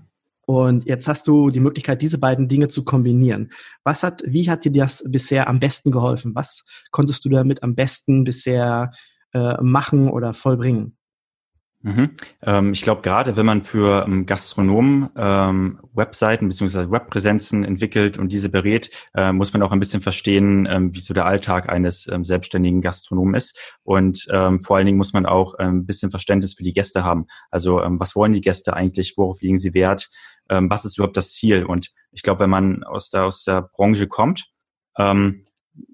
[0.48, 3.52] Und jetzt hast du die Möglichkeit, diese beiden Dinge zu kombinieren.
[3.84, 6.36] Was hat, wie hat dir das bisher am besten geholfen?
[6.36, 8.92] Was konntest du damit am besten bisher
[9.34, 10.98] äh, machen oder vollbringen?
[11.82, 12.12] Mhm.
[12.44, 16.92] Ähm, ich glaube, gerade wenn man für ähm, Gastronomen ähm, Webseiten bzw.
[16.92, 21.14] Webpräsenzen entwickelt und diese berät, äh, muss man auch ein bisschen verstehen, ähm, wie so
[21.14, 23.78] der Alltag eines ähm, selbstständigen Gastronomen ist.
[23.84, 27.26] Und ähm, vor allen Dingen muss man auch ein bisschen Verständnis für die Gäste haben.
[27.52, 29.14] Also was wollen die Gäste eigentlich?
[29.18, 30.10] Worauf legen sie Wert?
[30.50, 31.66] Ähm, was ist überhaupt das Ziel?
[31.66, 34.46] Und ich glaube, wenn man aus der, aus der Branche kommt,
[34.98, 35.46] ähm,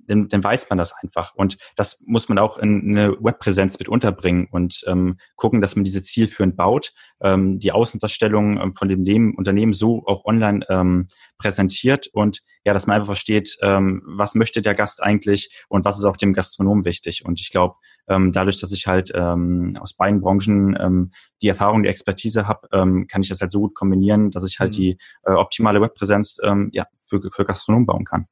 [0.08, 1.34] dann, dann weiß man das einfach.
[1.36, 5.84] Und das muss man auch in eine Webpräsenz mit unterbringen und ähm, gucken, dass man
[5.84, 12.08] diese zielführend baut, ähm, die Außendarstellung ähm, von dem Unternehmen so auch online ähm, präsentiert
[12.14, 16.06] und ja, dass man einfach versteht, ähm, was möchte der Gast eigentlich und was ist
[16.06, 17.26] auch dem Gastronom wichtig.
[17.26, 17.76] Und ich glaube,
[18.08, 21.12] ähm, dadurch, dass ich halt ähm, aus beiden Branchen ähm,
[21.42, 24.60] die Erfahrung, die Expertise habe, ähm, kann ich das halt so gut kombinieren, dass ich
[24.60, 24.78] halt mhm.
[24.78, 28.28] die äh, optimale Webpräsenz ähm, ja, für, für Gastronomen bauen kann.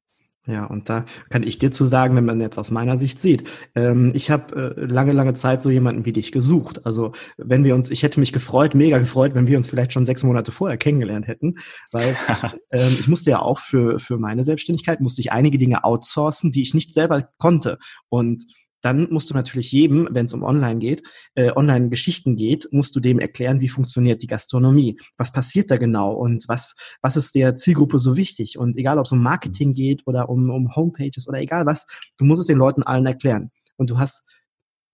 [0.48, 3.48] Ja, und da kann ich dir zu sagen, wenn man jetzt aus meiner Sicht sieht,
[3.76, 6.84] ähm, ich habe äh, lange, lange Zeit so jemanden wie dich gesucht.
[6.84, 10.08] Also wenn wir uns, ich hätte mich gefreut, mega gefreut, wenn wir uns vielleicht schon
[10.08, 11.58] sechs Monate vorher kennengelernt hätten,
[11.92, 12.18] weil
[12.72, 16.64] ähm, ich musste ja auch für, für meine Selbstständigkeit, musste ich einige Dinge outsourcen, die
[16.64, 17.78] ich nicht selber konnte.
[18.10, 18.44] Und
[18.82, 21.04] dann musst du natürlich jedem, wenn es um Online geht,
[21.36, 26.14] äh, Online-Geschichten geht, musst du dem erklären, wie funktioniert die Gastronomie, was passiert da genau
[26.14, 28.58] und was, was ist der Zielgruppe so wichtig.
[28.58, 31.86] Und egal, ob es um Marketing geht oder um, um Homepages oder egal was,
[32.18, 33.52] du musst es den Leuten allen erklären.
[33.78, 34.26] Und du hast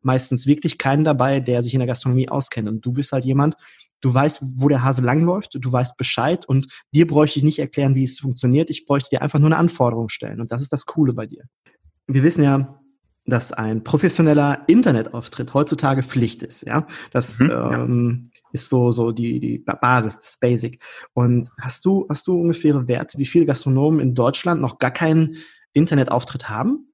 [0.02, 2.68] meistens wirklich keinen dabei, der sich in der Gastronomie auskennt.
[2.68, 3.56] Und du bist halt jemand,
[4.02, 7.96] du weißt, wo der Hase langläuft, du weißt Bescheid und dir bräuchte ich nicht erklären,
[7.96, 8.70] wie es funktioniert.
[8.70, 10.40] Ich bräuchte dir einfach nur eine Anforderung stellen.
[10.40, 11.44] Und das ist das Coole bei dir.
[12.08, 12.80] Wir wissen ja,
[13.28, 16.66] dass ein professioneller Internetauftritt heutzutage Pflicht ist.
[16.66, 18.50] Ja, das mhm, ähm, ja.
[18.54, 20.82] ist so, so die, die Basis, das Basic.
[21.14, 25.36] Und hast du, hast du ungefähre Werte, wie viele Gastronomen in Deutschland noch gar keinen
[25.74, 26.94] Internetauftritt haben?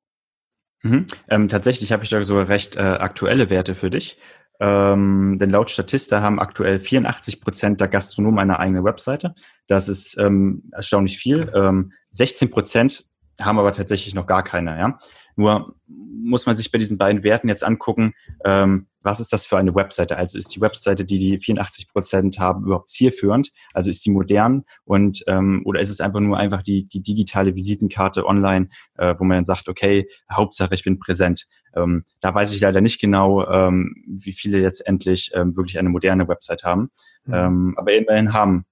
[0.82, 1.06] Mhm.
[1.30, 4.18] Ähm, tatsächlich habe ich da sogar recht äh, aktuelle Werte für dich.
[4.60, 9.36] Ähm, denn laut Statista haben aktuell 84 Prozent der Gastronomen eine eigene Webseite.
[9.68, 11.52] Das ist ähm, erstaunlich viel.
[11.56, 13.06] Ähm, 16 Prozent
[13.42, 14.78] haben aber tatsächlich noch gar keine.
[14.78, 14.98] Ja?
[15.36, 18.14] Nur muss man sich bei diesen beiden Werten jetzt angucken,
[18.46, 20.18] ähm, was ist das für eine Webseite?
[20.18, 23.52] Also ist die Webseite, die die 84 Prozent haben, überhaupt zielführend?
[23.74, 27.56] Also ist sie modern und ähm, oder ist es einfach nur einfach die die digitale
[27.56, 31.46] Visitenkarte online, äh, wo man dann sagt, okay, Hauptsache ich bin präsent.
[31.76, 35.90] Ähm, da weiß ich leider nicht genau, ähm, wie viele jetzt endlich ähm, wirklich eine
[35.90, 36.92] moderne Website haben.
[37.26, 37.34] Mhm.
[37.34, 38.66] Ähm, aber immerhin haben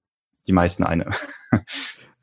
[0.47, 1.11] die meisten eine.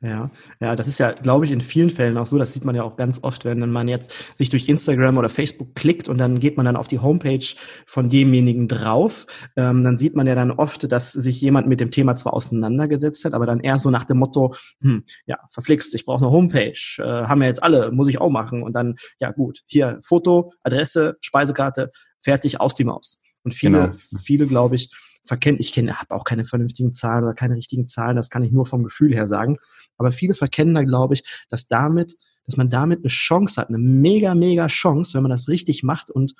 [0.01, 0.31] Ja,
[0.61, 2.37] ja, das ist ja, glaube ich, in vielen Fällen auch so.
[2.37, 5.75] Das sieht man ja auch ganz oft, wenn man jetzt sich durch Instagram oder Facebook
[5.75, 7.45] klickt und dann geht man dann auf die Homepage
[7.85, 9.25] von demjenigen drauf.
[9.57, 13.25] Ähm, dann sieht man ja dann oft, dass sich jemand mit dem Thema zwar auseinandergesetzt
[13.25, 16.79] hat, aber dann eher so nach dem Motto, hm, ja, verflixt, ich brauche eine Homepage,
[16.99, 18.63] äh, haben wir jetzt alle, muss ich auch machen.
[18.63, 23.19] Und dann, ja gut, hier Foto, Adresse, Speisekarte, fertig, aus die Maus.
[23.43, 23.97] Und viele, genau.
[24.23, 24.91] viele, glaube ich,
[25.23, 28.51] verkennen, ich kenne, habe auch keine vernünftigen Zahlen oder keine richtigen Zahlen, das kann ich
[28.51, 29.57] nur vom Gefühl her sagen.
[29.97, 33.77] Aber viele verkennen da, glaube ich, dass damit, dass man damit eine Chance hat, eine
[33.77, 36.33] mega, mega Chance, wenn man das richtig macht und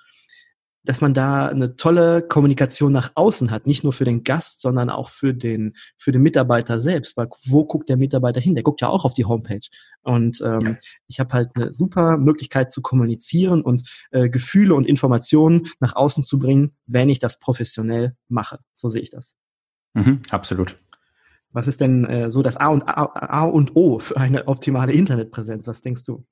[0.84, 4.90] dass man da eine tolle Kommunikation nach außen hat, nicht nur für den Gast, sondern
[4.90, 7.18] auch für den, für den Mitarbeiter selbst.
[7.18, 8.56] Weil wo guckt der Mitarbeiter hin?
[8.56, 9.68] Der guckt ja auch auf die Homepage.
[10.02, 10.76] Und ähm, ja.
[11.08, 16.24] ich habe halt eine super Möglichkeit zu kommunizieren und äh, Gefühle und Informationen nach außen
[16.24, 18.60] zu bringen, wenn ich das professionell mache.
[18.74, 19.36] So sehe ich das.
[19.94, 20.78] Mhm, absolut.
[21.52, 24.94] Was ist denn äh, so das A und, A, A und O für eine optimale
[24.94, 25.68] Internetpräsenz?
[25.68, 26.26] Was denkst du?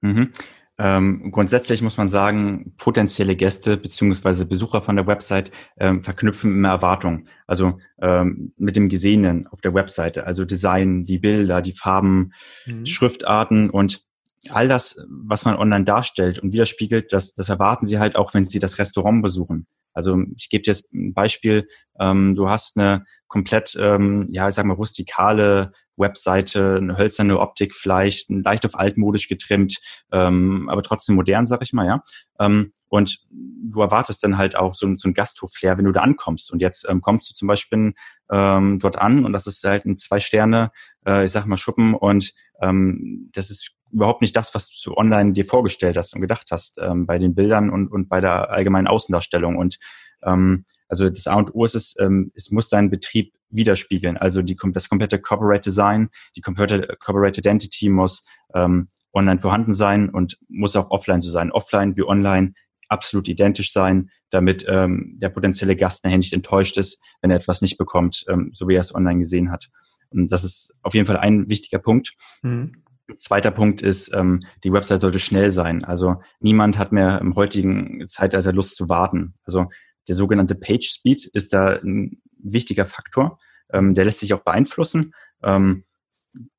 [0.00, 0.32] Mhm.
[0.82, 6.70] Ähm, grundsätzlich muss man sagen, potenzielle Gäste beziehungsweise Besucher von der Website ähm, verknüpfen immer
[6.70, 7.28] Erwartungen.
[7.46, 12.32] Also ähm, mit dem Gesehenen auf der Webseite, also Design, die Bilder, die Farben,
[12.64, 12.86] mhm.
[12.86, 14.00] Schriftarten und
[14.48, 18.46] all das, was man online darstellt und widerspiegelt, das, das erwarten sie halt auch, wenn
[18.46, 19.66] sie das Restaurant besuchen.
[19.92, 24.54] Also ich gebe dir jetzt ein Beispiel, ähm, du hast eine komplett, ähm, ja, ich
[24.54, 29.78] sag mal, rustikale Webseite, eine hölzerne Optik vielleicht, leicht auf altmodisch getrimmt,
[30.12, 32.02] ähm, aber trotzdem modern, sag ich mal, ja.
[32.38, 36.52] Ähm, und du erwartest dann halt auch so, so ein Gasthof-Flair, wenn du da ankommst.
[36.52, 37.94] Und jetzt ähm, kommst du zum Beispiel
[38.32, 40.72] ähm, dort an und das ist halt ein zwei Sterne,
[41.06, 45.32] äh, ich sag mal Schuppen und ähm, das ist überhaupt nicht das, was du online
[45.32, 48.86] dir vorgestellt hast und gedacht hast ähm, bei den Bildern und, und bei der allgemeinen
[48.86, 49.56] Außendarstellung.
[49.56, 49.78] Und
[50.22, 54.16] ähm, also das A und O ist es, ähm, es muss deinen Betrieb widerspiegeln.
[54.16, 58.24] Also die, das komplette Corporate Design, die komplette Corporate Identity muss
[58.54, 61.50] ähm, online vorhanden sein und muss auch offline so sein.
[61.50, 62.54] Offline wie online
[62.88, 67.62] absolut identisch sein, damit ähm, der potenzielle Gast nachher nicht enttäuscht ist, wenn er etwas
[67.62, 69.68] nicht bekommt, ähm, so wie er es online gesehen hat.
[70.10, 72.14] Und das ist auf jeden Fall ein wichtiger Punkt.
[72.42, 72.82] Mhm.
[73.16, 75.84] Zweiter Punkt ist, ähm, die Website sollte schnell sein.
[75.84, 79.34] Also niemand hat mehr im heutigen Zeitalter Lust zu warten.
[79.44, 79.66] Also
[80.08, 83.38] der sogenannte Page Speed ist da ein wichtiger Faktor.
[83.72, 85.14] Ähm, der lässt sich auch beeinflussen.
[85.42, 85.84] Ähm,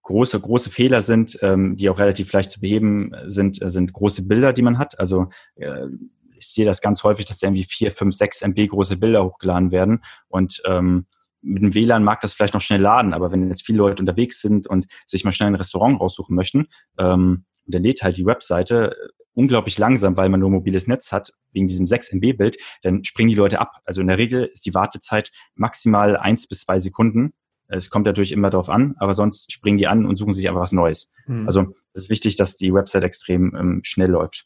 [0.04, 4.28] große, große Fehler sind, ähm, die auch relativ leicht zu beheben sind, äh, sind große
[4.28, 5.00] Bilder, die man hat.
[5.00, 5.88] Also äh,
[6.36, 10.04] ich sehe das ganz häufig, dass irgendwie vier, fünf, sechs MB große Bilder hochgeladen werden
[10.28, 11.06] und ähm,
[11.42, 14.42] mit dem WLAN mag das vielleicht noch schnell laden, aber wenn jetzt viele Leute unterwegs
[14.42, 18.96] sind und sich mal schnell ein Restaurant raussuchen möchten, ähm, dann lädt halt die Webseite
[19.34, 23.36] unglaublich langsam, weil man nur mobiles Netz hat, wegen diesem 6 MB-Bild, dann springen die
[23.36, 23.72] Leute ab.
[23.86, 27.34] Also in der Regel ist die Wartezeit maximal eins bis zwei Sekunden.
[27.68, 30.62] Es kommt natürlich immer darauf an, aber sonst springen die an und suchen sich einfach
[30.62, 31.14] was Neues.
[31.28, 31.46] Mhm.
[31.46, 34.46] Also es ist wichtig, dass die Website extrem ähm, schnell läuft.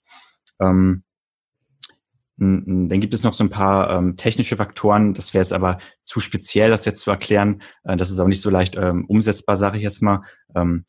[0.59, 1.03] Ähm,
[2.37, 5.13] dann gibt es noch so ein paar ähm, technische Faktoren.
[5.13, 7.61] Das wäre jetzt aber zu speziell, das jetzt zu erklären.
[7.83, 10.23] Äh, das ist auch nicht so leicht ähm, umsetzbar, sage ich jetzt mal.
[10.53, 10.85] Ähm,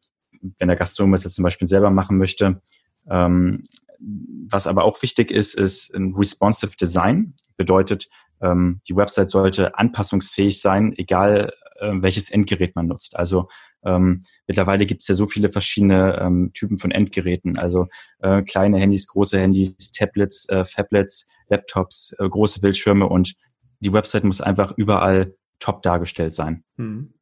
[0.59, 2.61] wenn der Gastronom es jetzt zum Beispiel selber machen möchte.
[3.09, 3.63] Ähm,
[3.99, 7.35] was aber auch wichtig ist, ist ein responsive Design.
[7.57, 8.09] Bedeutet,
[8.41, 13.17] ähm, die Website sollte anpassungsfähig sein, egal äh, welches Endgerät man nutzt.
[13.17, 13.49] Also
[13.87, 17.87] ähm, mittlerweile gibt es ja so viele verschiedene ähm, Typen von Endgeräten, also
[18.21, 23.35] äh, kleine Handys, große Handys, Tablets, äh, Fablets, Laptops, äh, große Bildschirme und
[23.81, 26.65] die Website muss einfach überall top dargestellt sein.
[26.77, 27.13] Mhm.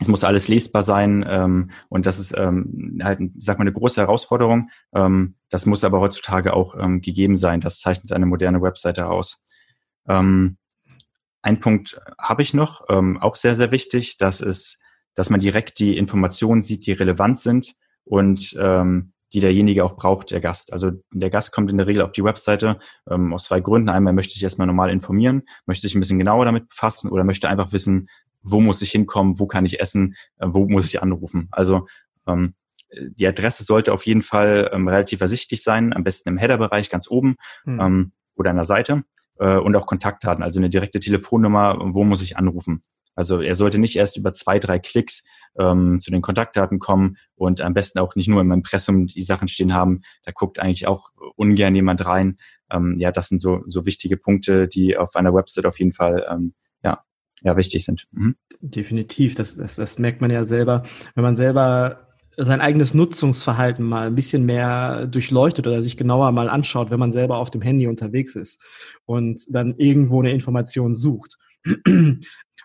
[0.00, 4.00] Es muss alles lesbar sein ähm, und das ist ähm, halt, sag mal, eine große
[4.00, 4.70] Herausforderung.
[4.94, 7.60] Ähm, das muss aber heutzutage auch ähm, gegeben sein.
[7.60, 9.44] Das zeichnet eine moderne Webseite aus.
[10.08, 10.56] Ähm,
[11.42, 14.16] ein Punkt habe ich noch, ähm, auch sehr, sehr wichtig.
[14.16, 14.81] Das ist,
[15.14, 20.30] dass man direkt die Informationen sieht, die relevant sind und ähm, die derjenige auch braucht,
[20.30, 20.72] der Gast.
[20.72, 23.88] Also der Gast kommt in der Regel auf die Webseite ähm, aus zwei Gründen.
[23.88, 27.48] Einmal möchte sich erstmal normal informieren, möchte sich ein bisschen genauer damit befassen oder möchte
[27.48, 28.08] einfach wissen,
[28.42, 31.48] wo muss ich hinkommen, wo kann ich essen, äh, wo muss ich anrufen.
[31.50, 31.86] Also
[32.26, 32.54] ähm,
[32.94, 37.10] die Adresse sollte auf jeden Fall ähm, relativ ersichtlich sein, am besten im Header-Bereich ganz
[37.10, 37.80] oben mhm.
[37.80, 39.04] ähm, oder an der Seite
[39.38, 42.82] äh, und auch Kontaktdaten, also eine direkte Telefonnummer, wo muss ich anrufen.
[43.14, 45.24] Also er sollte nicht erst über zwei, drei Klicks
[45.58, 49.48] ähm, zu den Kontaktdaten kommen und am besten auch nicht nur im Impressum die Sachen
[49.48, 50.02] stehen haben.
[50.24, 52.38] Da guckt eigentlich auch ungern jemand rein.
[52.70, 56.26] Ähm, ja, das sind so, so wichtige Punkte, die auf einer Website auf jeden Fall
[56.30, 57.02] ähm, ja,
[57.42, 58.06] ja, wichtig sind.
[58.12, 58.36] Mhm.
[58.60, 64.06] Definitiv, das, das, das merkt man ja selber, wenn man selber sein eigenes Nutzungsverhalten mal
[64.06, 67.86] ein bisschen mehr durchleuchtet oder sich genauer mal anschaut, wenn man selber auf dem Handy
[67.86, 68.58] unterwegs ist
[69.04, 71.36] und dann irgendwo eine Information sucht.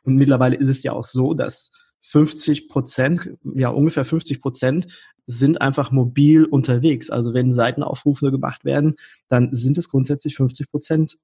[0.07, 4.87] Und mittlerweile ist es ja auch so, dass 50 Prozent, ja ungefähr 50 Prozent
[5.25, 7.09] sind einfach mobil unterwegs.
[7.09, 8.95] Also wenn Seitenaufrufe gemacht werden,
[9.27, 11.17] dann sind es grundsätzlich 50 Prozent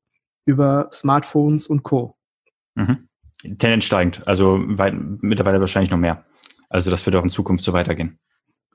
[0.44, 2.18] über Smartphones und Co.
[2.76, 3.08] Mhm.
[3.42, 6.26] Tendenz steigend, also weit, mittlerweile wahrscheinlich noch mehr.
[6.68, 8.20] Also das wird auch in Zukunft so weitergehen.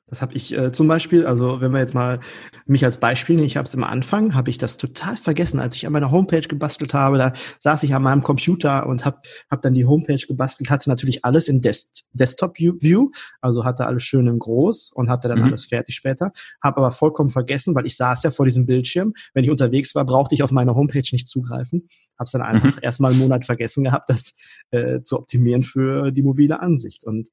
[0.09, 2.21] Das habe ich äh, zum Beispiel, also wenn wir jetzt mal
[2.67, 5.77] mich als Beispiel nehmen, ich habe es am Anfang, habe ich das total vergessen, als
[5.77, 9.19] ich an meiner Homepage gebastelt habe, da saß ich an meinem Computer und habe
[9.51, 13.11] hab dann die Homepage gebastelt, hatte natürlich alles in Des Desktop-View,
[13.43, 15.45] also hatte alles schön in groß und hatte dann mhm.
[15.45, 19.45] alles fertig später, habe aber vollkommen vergessen, weil ich saß ja vor diesem Bildschirm, wenn
[19.45, 22.83] ich unterwegs war, brauchte ich auf meine Homepage nicht zugreifen, habe es dann einfach mhm.
[22.83, 24.35] erstmal einen Monat vergessen gehabt, das
[24.71, 27.29] äh, zu optimieren für die mobile Ansicht und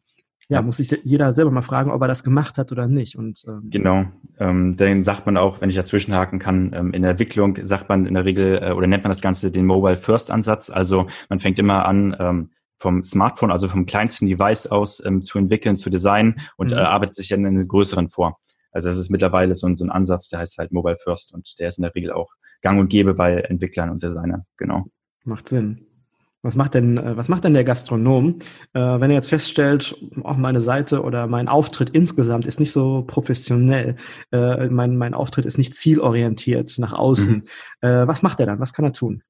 [0.48, 3.16] ja, muss sich jeder selber mal fragen, ob er das gemacht hat oder nicht.
[3.16, 4.06] Und, ähm, genau,
[4.38, 8.06] ähm, dann sagt man auch, wenn ich dazwischenhaken kann, ähm, in der Entwicklung sagt man
[8.06, 10.70] in der Regel äh, oder nennt man das Ganze den Mobile First Ansatz.
[10.70, 15.40] Also man fängt immer an, ähm, vom Smartphone, also vom kleinsten Device aus ähm, zu
[15.40, 16.78] entwickeln, zu designen und mhm.
[16.78, 18.38] äh, arbeitet sich dann in den größeren vor.
[18.72, 21.56] Also das ist mittlerweile so ein, so ein Ansatz, der heißt halt Mobile First und
[21.60, 22.30] der ist in der Regel auch
[22.62, 24.44] gang und gäbe bei Entwicklern und Designern.
[24.58, 24.86] Genau.
[25.24, 25.88] Macht Sinn.
[26.46, 28.40] Was macht denn, äh, was macht denn der Gastronom,
[28.74, 33.04] äh, wenn er jetzt feststellt, auch meine Seite oder mein Auftritt insgesamt ist nicht so
[33.08, 33.96] professionell,
[34.32, 37.36] äh, mein, mein Auftritt ist nicht zielorientiert nach außen.
[37.36, 37.48] Mhm.
[37.82, 38.60] Was macht er dann?
[38.60, 39.22] Was kann er tun?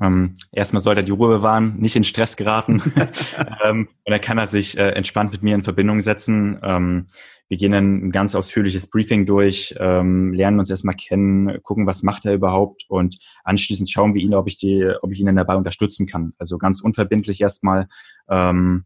[0.00, 2.82] Ähm, erstmal sollte er die Ruhe bewahren, nicht in Stress geraten.
[3.64, 6.58] ähm, und dann kann er sich äh, entspannt mit mir in Verbindung setzen.
[6.62, 7.06] Ähm,
[7.48, 12.26] wir gehen ein ganz ausführliches Briefing durch, ähm, lernen uns erstmal kennen, gucken, was macht
[12.26, 15.54] er überhaupt und anschließend schauen wir ihn, ob ich die, ob ich ihn dann dabei
[15.54, 16.32] unterstützen kann.
[16.38, 17.86] Also ganz unverbindlich erstmal.
[18.28, 18.84] Ähm,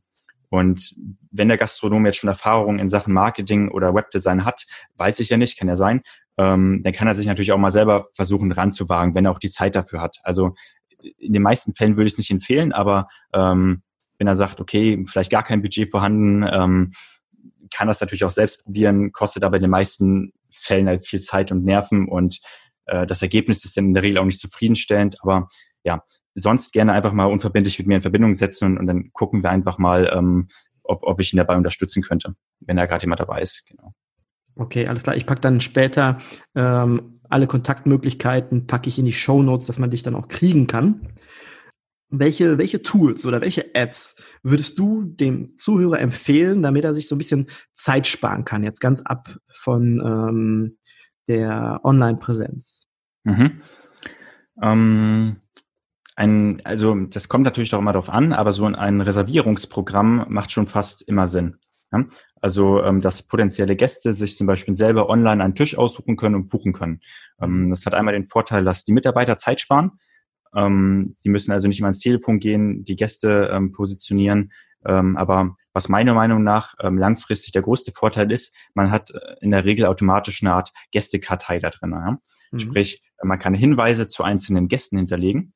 [0.50, 0.94] und
[1.30, 5.36] wenn der Gastronom jetzt schon Erfahrungen in Sachen Marketing oder Webdesign hat, weiß ich ja
[5.36, 6.02] nicht, kann ja sein,
[6.36, 9.48] ähm, dann kann er sich natürlich auch mal selber versuchen ranzuwagen, wenn er auch die
[9.48, 10.18] Zeit dafür hat.
[10.22, 10.54] Also
[11.18, 13.82] in den meisten Fällen würde ich es nicht empfehlen, aber ähm,
[14.18, 16.92] wenn er sagt, okay, vielleicht gar kein Budget vorhanden, ähm,
[17.72, 21.52] kann das natürlich auch selbst probieren, kostet aber in den meisten Fällen halt viel Zeit
[21.52, 22.40] und Nerven und
[22.86, 25.16] äh, das Ergebnis ist dann in der Regel auch nicht zufriedenstellend.
[25.22, 25.48] Aber
[25.84, 26.02] ja,
[26.34, 29.50] sonst gerne einfach mal unverbindlich mit mir in Verbindung setzen und, und dann gucken wir
[29.50, 30.48] einfach mal, ähm,
[30.82, 33.66] ob, ob ich ihn dabei unterstützen könnte, wenn da gerade jemand dabei ist.
[33.66, 33.94] Genau.
[34.56, 35.16] Okay, alles klar.
[35.16, 36.18] Ich packe dann später
[36.54, 40.66] ähm, alle Kontaktmöglichkeiten, packe ich in die Show Notes, dass man dich dann auch kriegen
[40.66, 41.12] kann.
[42.10, 47.14] Welche, welche Tools oder welche Apps würdest du dem Zuhörer empfehlen, damit er sich so
[47.14, 50.78] ein bisschen Zeit sparen kann, jetzt ganz ab von ähm,
[51.28, 52.88] der Online-Präsenz?
[53.22, 53.62] Mhm.
[54.60, 55.36] Ähm,
[56.16, 60.66] ein, also das kommt natürlich doch immer darauf an, aber so ein Reservierungsprogramm macht schon
[60.66, 61.56] fast immer Sinn.
[61.92, 62.04] Ja?
[62.40, 66.48] Also, ähm, dass potenzielle Gäste sich zum Beispiel selber online einen Tisch aussuchen können und
[66.48, 67.00] buchen können.
[67.40, 69.92] Ähm, das hat einmal den Vorteil, dass die Mitarbeiter Zeit sparen
[70.54, 74.52] ähm, die müssen also nicht mal ins Telefon gehen, die Gäste ähm, positionieren.
[74.86, 79.18] Ähm, aber was meiner Meinung nach ähm, langfristig der größte Vorteil ist, man hat äh,
[79.40, 81.92] in der Regel automatisch eine Art Gästekartei da drin.
[81.92, 82.18] Ja?
[82.50, 82.58] Mhm.
[82.58, 85.52] Sprich, man kann Hinweise zu einzelnen Gästen hinterlegen.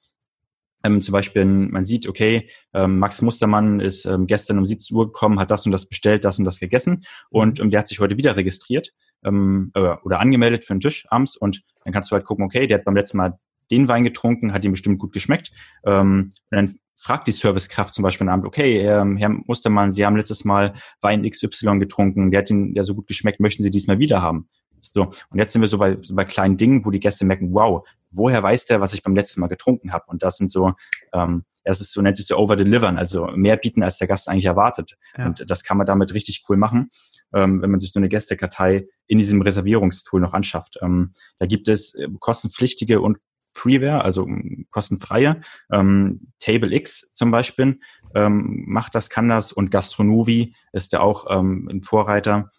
[0.85, 5.07] Ähm, zum Beispiel, man sieht, okay, ähm, Max Mustermann ist ähm, gestern um 17 Uhr
[5.07, 8.01] gekommen, hat das und das bestellt, das und das gegessen und ähm, der hat sich
[8.01, 8.93] heute wieder registriert
[9.25, 12.67] ähm, äh, oder angemeldet für einen Tisch abends und dann kannst du halt gucken, okay,
[12.67, 13.39] der hat beim letzten Mal
[13.71, 15.53] den Wein getrunken, hat ihm bestimmt gut geschmeckt.
[15.85, 20.07] Ähm, und dann fragt die Servicekraft zum Beispiel am Abend, okay, ähm, Herr Mustermann, Sie
[20.07, 23.71] haben letztes Mal Wein XY getrunken, der hat Ihnen ja so gut geschmeckt, möchten Sie
[23.71, 24.49] diesmal wieder haben?
[24.81, 27.55] So, und jetzt sind wir so bei, so bei kleinen Dingen, wo die Gäste merken,
[27.55, 30.05] wow, woher weiß der, was ich beim letzten Mal getrunken habe?
[30.09, 30.73] Und das sind so,
[31.13, 34.45] ähm, das ist so nennt sich so over-delivern, also mehr bieten, als der Gast eigentlich
[34.45, 34.97] erwartet.
[35.17, 35.27] Ja.
[35.27, 36.91] Und das kann man damit richtig cool machen,
[37.33, 40.79] ähm, wenn man sich so eine Gästekartei in diesem Reservierungstool noch anschafft.
[40.83, 43.19] Ähm, da gibt es äh, kostenpflichtige und
[43.55, 44.29] Freeware, also
[44.71, 45.41] kostenfreie.
[45.73, 47.81] Ähm, TableX zum Beispiel
[48.15, 52.51] ähm, macht das, kann das und Gastronovi ist ja auch ähm, ein Vorreiter.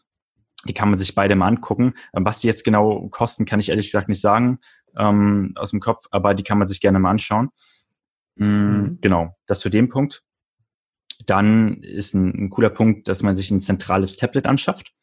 [0.68, 1.94] Die kann man sich beide mal angucken.
[2.14, 4.60] Ähm, was die jetzt genau kosten, kann ich ehrlich gesagt nicht sagen
[4.98, 7.50] ähm, aus dem Kopf, aber die kann man sich gerne mal anschauen.
[8.36, 8.98] Mm, mhm.
[9.02, 10.24] Genau, das zu dem Punkt.
[11.26, 14.94] Dann ist ein, ein, cooler Punkt, dass man sich ein zentrales Tablet anschafft,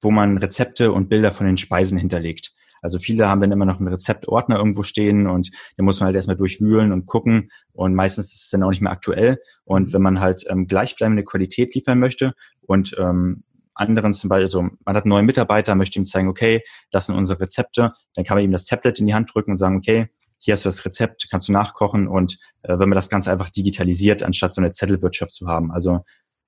[0.00, 2.52] wo man Rezepte und Bilder von den Speisen hinterlegt.
[2.82, 6.16] Also viele haben dann immer noch einen Rezeptordner irgendwo stehen und da muss man halt
[6.16, 9.38] erstmal durchwühlen und gucken und meistens ist es dann auch nicht mehr aktuell.
[9.64, 9.92] Und mhm.
[9.92, 14.96] wenn man halt ähm, gleichbleibende Qualität liefern möchte und ähm, anderen zum Beispiel, also man
[14.96, 18.44] hat einen neuen Mitarbeiter, möchte ihm zeigen, okay, das sind unsere Rezepte, dann kann man
[18.44, 21.28] ihm das Tablet in die Hand drücken und sagen, okay, hier hast du das Rezept,
[21.30, 25.34] kannst du nachkochen und äh, wenn man das Ganze einfach digitalisiert, anstatt so eine Zettelwirtschaft
[25.34, 25.70] zu haben.
[25.70, 26.04] Also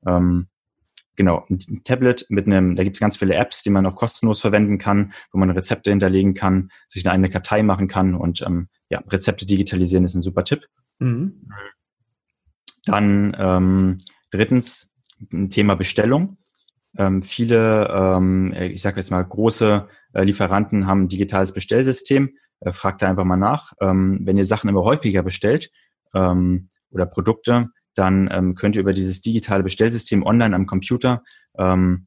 [0.06, 0.48] ähm,
[1.16, 4.40] genau, ein Tablet mit einem, da gibt es ganz viele Apps, die man auch kostenlos
[4.40, 8.68] verwenden kann, wo man Rezepte hinterlegen kann, sich eine eigene Kartei machen kann und ähm,
[8.88, 10.66] ja, Rezepte digitalisieren ist ein super Tipp.
[10.98, 11.48] Mhm.
[12.84, 13.98] Dann ähm,
[14.30, 14.94] drittens
[15.32, 16.38] ein Thema Bestellung.
[16.96, 22.36] Ähm, viele, ähm, ich sage jetzt mal, große äh, Lieferanten haben ein digitales Bestellsystem.
[22.60, 23.72] Äh, fragt da einfach mal nach.
[23.80, 25.70] Ähm, wenn ihr Sachen immer häufiger bestellt
[26.14, 31.22] ähm, oder Produkte, dann ähm, könnt ihr über dieses digitale Bestellsystem online am Computer
[31.58, 32.06] ähm,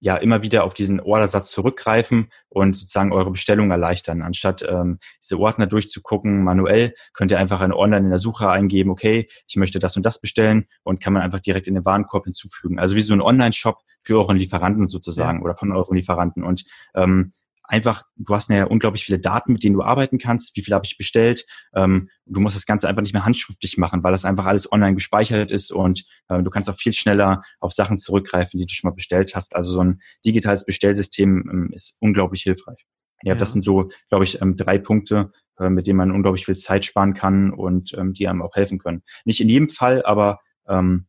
[0.00, 4.22] ja immer wieder auf diesen Ordersatz zurückgreifen und sozusagen eure Bestellung erleichtern.
[4.22, 8.90] Anstatt ähm, diese Ordner durchzugucken manuell, könnt ihr einfach eine online in der Suche eingeben,
[8.90, 12.24] okay, ich möchte das und das bestellen und kann man einfach direkt in den Warenkorb
[12.24, 12.78] hinzufügen.
[12.78, 15.44] Also wie so ein Online-Shop für euren Lieferanten sozusagen ja.
[15.44, 16.44] oder von euren Lieferanten.
[16.44, 16.64] Und
[16.94, 17.30] ähm,
[17.70, 20.56] einfach, du hast ja unglaublich viele Daten, mit denen du arbeiten kannst.
[20.56, 21.46] Wie viel habe ich bestellt?
[21.74, 24.94] Ähm, du musst das Ganze einfach nicht mehr handschriftlich machen, weil das einfach alles online
[24.94, 28.90] gespeichert ist und äh, du kannst auch viel schneller auf Sachen zurückgreifen, die du schon
[28.90, 29.54] mal bestellt hast.
[29.54, 32.86] Also so ein digitales Bestellsystem ähm, ist unglaublich hilfreich.
[33.22, 36.46] Ja, ja, das sind so, glaube ich, ähm, drei Punkte, äh, mit denen man unglaublich
[36.46, 39.02] viel Zeit sparen kann und ähm, die einem auch helfen können.
[39.24, 41.06] Nicht in jedem Fall, aber ähm,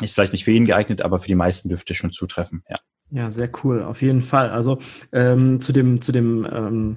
[0.00, 2.62] ist vielleicht nicht für jeden geeignet, aber für die meisten dürfte schon zutreffen.
[2.68, 2.76] Ja.
[3.14, 4.48] Ja, sehr cool, auf jeden Fall.
[4.48, 4.78] Also
[5.12, 6.96] ähm, zu dem, zu dem ähm,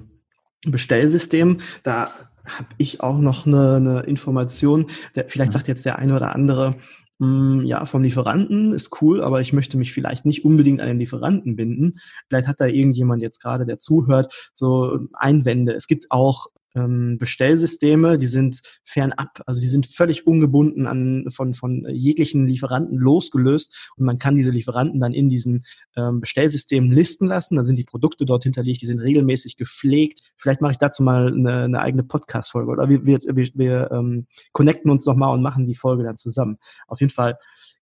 [0.66, 2.10] Bestellsystem, da
[2.46, 4.86] habe ich auch noch eine, eine Information.
[5.14, 6.76] Der, vielleicht sagt jetzt der eine oder andere,
[7.18, 7.26] mh,
[7.58, 10.98] hm, ja, vom Lieferanten ist cool, aber ich möchte mich vielleicht nicht unbedingt an den
[10.98, 11.98] Lieferanten binden.
[12.28, 15.74] Vielleicht hat da irgendjemand jetzt gerade, der zuhört, so Einwände.
[15.74, 16.46] Es gibt auch
[16.76, 22.98] ähm, Bestellsysteme, die sind fernab, also die sind völlig ungebunden an, von, von jeglichen Lieferanten
[22.98, 25.64] losgelöst und man kann diese Lieferanten dann in diesen
[25.96, 30.20] ähm, Bestellsystemen listen lassen, dann sind die Produkte dort hinterlegt, die sind regelmäßig gepflegt.
[30.36, 34.26] Vielleicht mache ich dazu mal eine, eine eigene Podcast-Folge oder wir, wir, wir, wir ähm,
[34.52, 36.58] connecten uns nochmal und machen die Folge dann zusammen.
[36.86, 37.38] Auf jeden Fall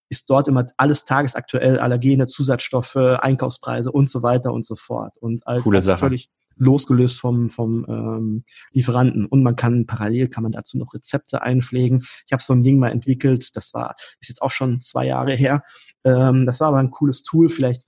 [0.07, 5.13] ist dort immer alles tagesaktuell, Allergene, Zusatzstoffe, Einkaufspreise und so weiter und so fort.
[5.19, 5.99] Und Coole Sache.
[5.99, 9.25] völlig losgelöst vom, vom ähm, Lieferanten.
[9.25, 12.05] Und man kann parallel kann man dazu noch Rezepte einpflegen.
[12.25, 15.33] Ich habe so ein Ding mal entwickelt, das war, ist jetzt auch schon zwei Jahre
[15.33, 15.63] her.
[16.03, 17.49] Ähm, das war aber ein cooles Tool.
[17.49, 17.83] Vielleicht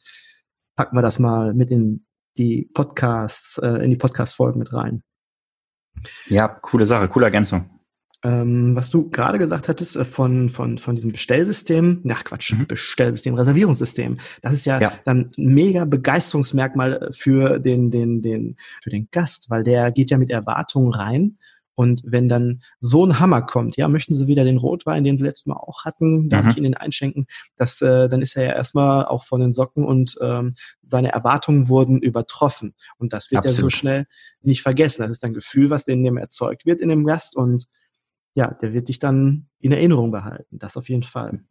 [0.76, 2.06] packen wir das mal mit in
[2.38, 5.04] die Podcasts, äh, in die Podcast-Folgen mit rein.
[6.28, 7.77] Ja, coole Sache, coole Ergänzung.
[8.24, 12.66] Ähm, was du gerade gesagt hattest äh, von, von, von diesem Bestellsystem, ach Quatsch, mhm.
[12.66, 18.58] Bestellsystem, Reservierungssystem, das ist ja, ja, dann ein mega Begeisterungsmerkmal äh, für den, den, den,
[18.82, 21.38] für den Gast, weil der geht ja mit Erwartungen rein.
[21.76, 25.24] Und wenn dann so ein Hammer kommt, ja, möchten Sie wieder den Rotwein, den Sie
[25.24, 26.50] letztes Mal auch hatten, darf mhm.
[26.50, 29.86] ich Ihnen den einschenken, das, äh, dann ist er ja erstmal auch von den Socken
[29.86, 32.74] und ähm, seine Erwartungen wurden übertroffen.
[32.98, 33.58] Und das wird Absolut.
[33.58, 34.08] ja so schnell
[34.42, 35.04] nicht vergessen.
[35.04, 37.68] Das ist ein Gefühl, was in dem erzeugt wird in dem Gast und
[38.38, 40.60] ja, der wird dich dann in Erinnerung behalten.
[40.60, 41.42] Das auf jeden Fall.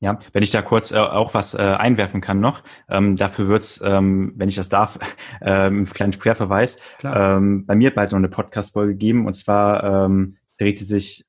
[0.00, 3.78] Ja, wenn ich da kurz äh, auch was äh, einwerfen kann noch, ähm, dafür wird's,
[3.84, 4.98] ähm, wenn ich das darf,
[5.42, 10.38] äh, einen kleinen Querverweis, ähm, bei mir bald noch eine Podcast-Folge geben und zwar ähm,
[10.56, 11.26] drehte sich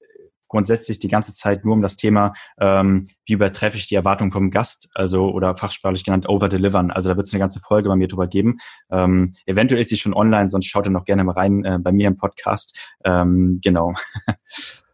[0.47, 4.49] grundsätzlich die ganze Zeit nur um das Thema, ähm, wie übertreffe ich die Erwartung vom
[4.49, 6.89] Gast, also oder fachsprachlich genannt overdelivern.
[6.89, 8.59] Also da wird es eine ganze Folge bei mir drüber geben.
[8.89, 11.91] Ähm, eventuell ist sie schon online, sonst schaut ihr noch gerne mal rein äh, bei
[11.91, 12.79] mir im Podcast.
[13.03, 13.93] Ähm, genau.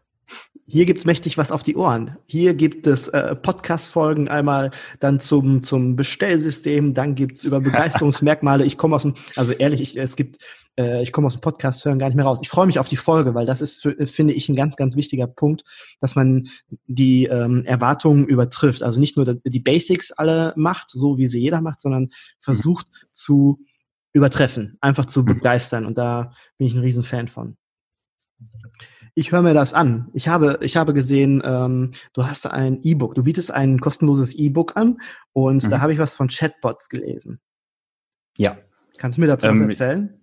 [0.70, 2.18] Hier gibt's mächtig was auf die Ohren.
[2.26, 8.66] Hier gibt es äh, Podcast-Folgen einmal dann zum, zum Bestellsystem, dann gibt's über Begeisterungsmerkmale.
[8.66, 10.36] Ich komme aus dem, also ehrlich, ich, es gibt,
[10.78, 12.40] äh, ich komme aus dem Podcast hören gar nicht mehr raus.
[12.42, 14.94] Ich freue mich auf die Folge, weil das ist, für, finde ich, ein ganz, ganz
[14.94, 15.64] wichtiger Punkt,
[16.02, 16.48] dass man
[16.86, 18.82] die ähm, Erwartungen übertrifft.
[18.82, 23.06] Also nicht nur die Basics alle macht, so wie sie jeder macht, sondern versucht mhm.
[23.12, 23.60] zu
[24.12, 25.26] übertreffen, einfach zu mhm.
[25.26, 25.86] begeistern.
[25.86, 27.56] Und da bin ich ein Riesenfan von
[29.18, 30.08] ich höre mir das an.
[30.12, 34.76] Ich habe, ich habe gesehen, ähm, du hast ein E-Book, du bietest ein kostenloses E-Book
[34.76, 34.98] an
[35.32, 35.70] und mhm.
[35.70, 37.40] da habe ich was von Chatbots gelesen.
[38.36, 38.56] Ja.
[38.96, 40.14] Kannst du mir dazu ähm, was erzählen?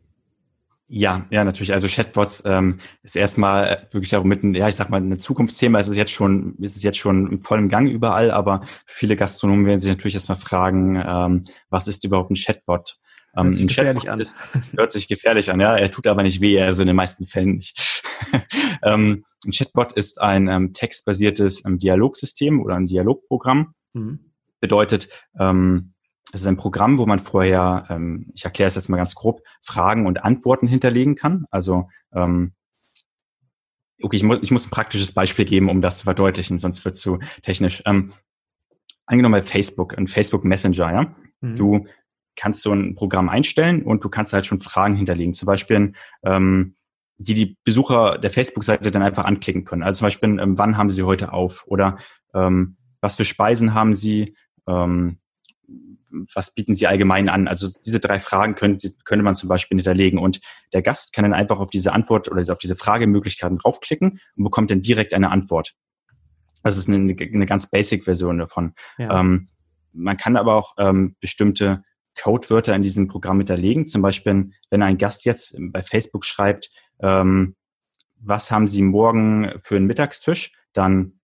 [0.87, 1.73] Ja, ja, natürlich.
[1.73, 5.77] Also Chatbots ähm, ist erstmal wirklich auch mitten, ja, ich sag mal, ein Zukunftsthema.
[5.79, 9.65] Es ist jetzt schon, ist es jetzt schon im vollen Gang überall, aber viele Gastronomen
[9.65, 12.97] werden sich natürlich erstmal fragen, ähm, was ist überhaupt ein Chatbot?
[13.37, 14.19] Ähm, hört sich gefährlich an.
[14.19, 14.37] Ist,
[14.75, 15.75] hört sich gefährlich an, ja.
[15.75, 18.03] Er tut aber nicht weh, also in den meisten Fällen nicht.
[18.83, 23.73] ähm, ein Chatbot ist ein ähm, textbasiertes ähm, Dialogsystem oder ein Dialogprogramm.
[23.93, 24.31] Mhm.
[24.59, 25.09] Bedeutet,
[25.39, 25.93] ähm,
[26.31, 29.41] es ist ein Programm, wo man vorher, ähm, ich erkläre es jetzt mal ganz grob,
[29.61, 31.45] Fragen und Antworten hinterlegen kann.
[31.51, 32.53] Also ähm,
[34.01, 36.95] okay, ich, mu ich muss ein praktisches Beispiel geben, um das zu verdeutlichen, sonst wird
[36.95, 37.81] es zu technisch.
[37.85, 38.13] Ähm,
[39.05, 41.15] angenommen bei Facebook, ein Facebook Messenger, ja.
[41.41, 41.57] Mhm.
[41.57, 41.87] Du
[42.35, 45.33] kannst so ein Programm einstellen und du kannst halt schon Fragen hinterlegen.
[45.33, 46.75] Zum Beispiel, ähm,
[47.17, 49.83] die die Besucher der Facebook-Seite dann einfach anklicken können.
[49.83, 51.65] Also zum Beispiel, ähm, wann haben sie heute auf?
[51.67, 51.97] Oder
[52.33, 54.35] ähm, was für Speisen haben sie?
[54.67, 55.19] Ähm,
[56.33, 57.47] was bieten Sie allgemein an?
[57.47, 60.39] Also diese drei Fragen können, könnte man zum Beispiel hinterlegen und
[60.73, 64.71] der Gast kann dann einfach auf diese Antwort oder auf diese Fragemöglichkeiten draufklicken und bekommt
[64.71, 65.73] dann direkt eine Antwort.
[66.63, 68.73] Das ist eine, eine ganz Basic-Version davon.
[68.97, 69.19] Ja.
[69.19, 69.45] Ähm,
[69.91, 71.83] man kann aber auch ähm, bestimmte
[72.21, 73.85] Codewörter in diesem Programm hinterlegen.
[73.85, 77.55] Zum Beispiel, wenn ein Gast jetzt bei Facebook schreibt, ähm,
[78.17, 81.19] was haben Sie morgen für einen Mittagstisch, dann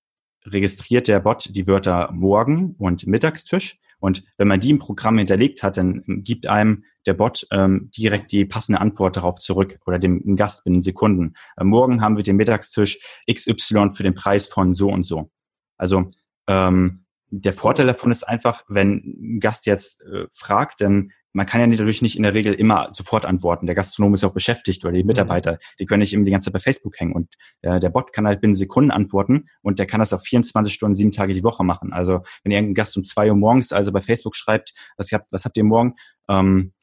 [0.46, 5.62] registriert der Bot die Wörter morgen und Mittagstisch und wenn man die im Programm hinterlegt
[5.62, 10.36] hat, dann gibt einem der Bot ähm, direkt die passende Antwort darauf zurück oder dem
[10.36, 11.36] Gast binnen Sekunden.
[11.56, 13.00] Äh, morgen haben wir den Mittagstisch
[13.32, 15.30] XY für den Preis von so und so.
[15.78, 16.12] Also
[16.48, 21.62] ähm, der Vorteil davon ist einfach, wenn ein Gast jetzt äh, fragt, dann man kann
[21.62, 23.66] ja natürlich nicht in der Regel immer sofort antworten.
[23.66, 25.08] Der Gastronom ist auch beschäftigt oder die mhm.
[25.08, 27.14] Mitarbeiter, die können nicht immer die ganze Zeit bei Facebook hängen.
[27.14, 30.74] Und äh, der Bot kann halt binnen Sekunden antworten und der kann das auf 24
[30.74, 31.94] Stunden, sieben Tage die Woche machen.
[31.94, 35.46] Also wenn irgendein Gast um zwei Uhr morgens also bei Facebook schreibt, was habt, was
[35.46, 35.96] habt ihr morgen,
[36.28, 36.74] ähm,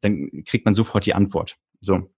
[0.00, 1.58] dann kriegt man sofort die Antwort.
[1.82, 2.10] So.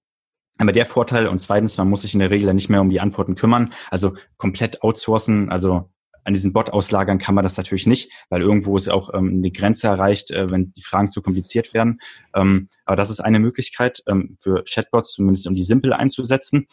[0.59, 3.01] Aber der Vorteil und zweitens, man muss sich in der Regel nicht mehr um die
[3.01, 5.91] Antworten kümmern, also komplett outsourcen, also
[6.25, 9.51] an diesen Bot auslagern kann man das natürlich nicht, weil irgendwo ist auch ähm, eine
[9.51, 12.01] Grenze erreicht, äh, wenn die Fragen zu kompliziert werden.
[12.35, 16.67] Ähm, aber das ist eine Möglichkeit ähm, für Chatbots, zumindest um die simpel einzusetzen.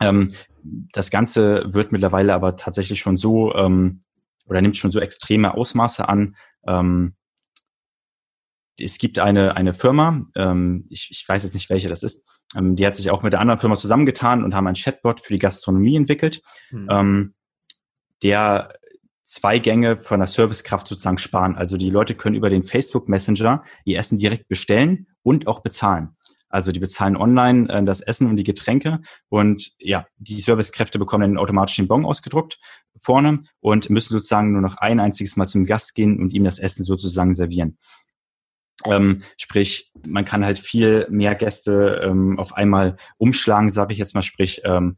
[0.00, 4.02] Ähm, das Ganze wird mittlerweile aber tatsächlich schon so ähm,
[4.46, 6.36] oder nimmt schon so extreme Ausmaße an.
[6.66, 7.14] Ähm,
[8.80, 12.26] es gibt eine, eine Firma, ähm, ich, ich weiß jetzt nicht, welche das ist,
[12.56, 15.32] ähm, die hat sich auch mit der anderen Firma zusammengetan und haben ein Chatbot für
[15.32, 16.42] die Gastronomie entwickelt.
[16.70, 16.88] Mhm.
[16.90, 17.34] Ähm,
[18.22, 18.72] der
[19.24, 21.56] zwei Gänge von der Servicekraft sozusagen sparen.
[21.56, 26.16] Also die Leute können über den Facebook Messenger ihr Essen direkt bestellen und auch bezahlen.
[26.48, 31.22] Also die bezahlen online äh, das Essen und die Getränke und ja, die Servicekräfte bekommen
[31.22, 32.58] dann automatisch den Bon ausgedruckt
[32.98, 36.58] vorne und müssen sozusagen nur noch ein einziges Mal zum Gast gehen und ihm das
[36.58, 37.78] Essen sozusagen servieren.
[38.84, 44.14] Ähm, sprich, man kann halt viel mehr Gäste ähm, auf einmal umschlagen, sage ich jetzt
[44.14, 44.96] mal, sprich, ähm,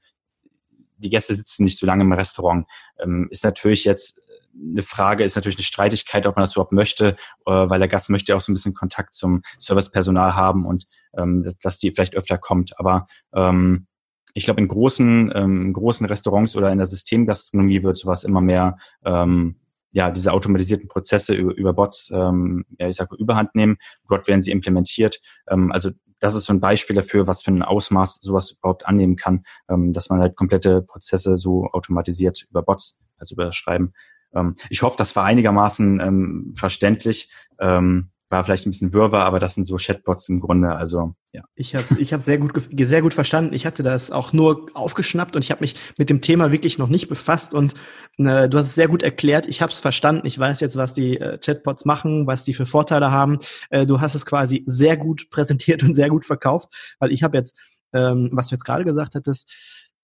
[1.03, 2.67] die Gäste sitzen nicht so lange im Restaurant.
[3.03, 4.21] Ähm, ist natürlich jetzt
[4.55, 8.11] eine Frage, ist natürlich eine Streitigkeit, ob man das überhaupt möchte, äh, weil der Gast
[8.11, 10.87] möchte ja auch so ein bisschen Kontakt zum Servicepersonal haben und
[11.17, 12.79] ähm, dass die vielleicht öfter kommt.
[12.79, 13.87] Aber ähm,
[14.35, 18.79] ich glaube, in großen, ähm, großen Restaurants oder in der Systemgastronomie wird sowas immer mehr
[19.05, 19.57] ähm,
[19.93, 23.77] ja, diese automatisierten Prozesse über, über Bots, ähm, ja, ich sage überhand nehmen.
[24.09, 25.21] Dort werden sie implementiert.
[25.49, 29.17] Ähm, also das ist so ein Beispiel dafür, was für ein Ausmaß sowas überhaupt annehmen
[29.17, 33.93] kann, ähm, dass man halt komplette Prozesse so automatisiert über Bots, also über Schreiben.
[34.35, 37.31] Ähm, ich hoffe, das war einigermaßen ähm, verständlich.
[37.61, 40.75] Ähm, war vielleicht ein bisschen Wirrwarr, aber das sind so Chatbots im Grunde.
[40.75, 41.43] Also ja.
[41.55, 43.55] Ich habe ich hab sehr gut sehr gut verstanden.
[43.55, 46.89] Ich hatte das auch nur aufgeschnappt und ich habe mich mit dem Thema wirklich noch
[46.89, 47.75] nicht befasst und
[48.19, 49.47] äh, du hast es sehr gut erklärt.
[49.47, 50.27] Ich habe es verstanden.
[50.27, 53.39] Ich weiß jetzt, was die äh, Chatbots machen, was die für Vorteile haben.
[53.71, 57.37] Äh, du hast es quasi sehr gut präsentiert und sehr gut verkauft, weil ich habe
[57.37, 57.55] jetzt,
[57.93, 59.49] ähm, was du jetzt gerade gesagt hattest,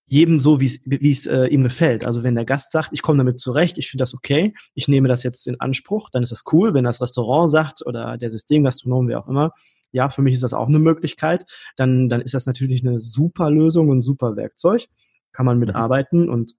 [0.09, 0.65] jedem so, wie
[1.11, 2.03] es äh, ihm gefällt.
[2.03, 5.07] Also wenn der Gast sagt, ich komme damit zurecht, ich finde das okay, ich nehme
[5.07, 6.73] das jetzt in Anspruch, dann ist das cool.
[6.73, 9.53] Wenn das Restaurant sagt oder der Systemgastronom, wer auch immer,
[9.91, 11.45] ja, für mich ist das auch eine Möglichkeit,
[11.77, 14.87] dann, dann ist das natürlich eine super Lösung und ein super Werkzeug.
[15.31, 16.33] Kann man mitarbeiten mhm.
[16.33, 16.55] und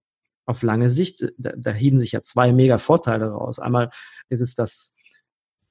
[0.46, 3.58] auf lange Sicht, äh, da, da heben sich ja zwei mega Vorteile raus.
[3.58, 3.90] Einmal
[4.28, 4.94] ist es das,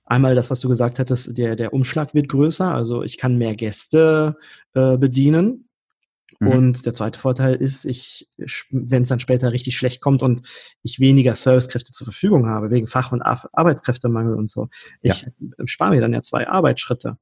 [0.03, 3.55] einmal das, was du gesagt hattest, der, der Umschlag wird größer, also ich kann mehr
[3.55, 4.35] Gäste
[4.73, 5.68] äh, bedienen
[6.39, 6.47] Mhm.
[6.47, 8.29] Und der zweite Vorteil ist, ich,
[8.71, 10.41] wenn es dann später richtig schlecht kommt und
[10.81, 14.69] ich weniger Servicekräfte zur Verfügung habe, wegen Fach- und Arbeitskräftemangel und so,
[15.01, 15.27] ich ja.
[15.65, 17.17] spare mir dann ja zwei Arbeitsschritte.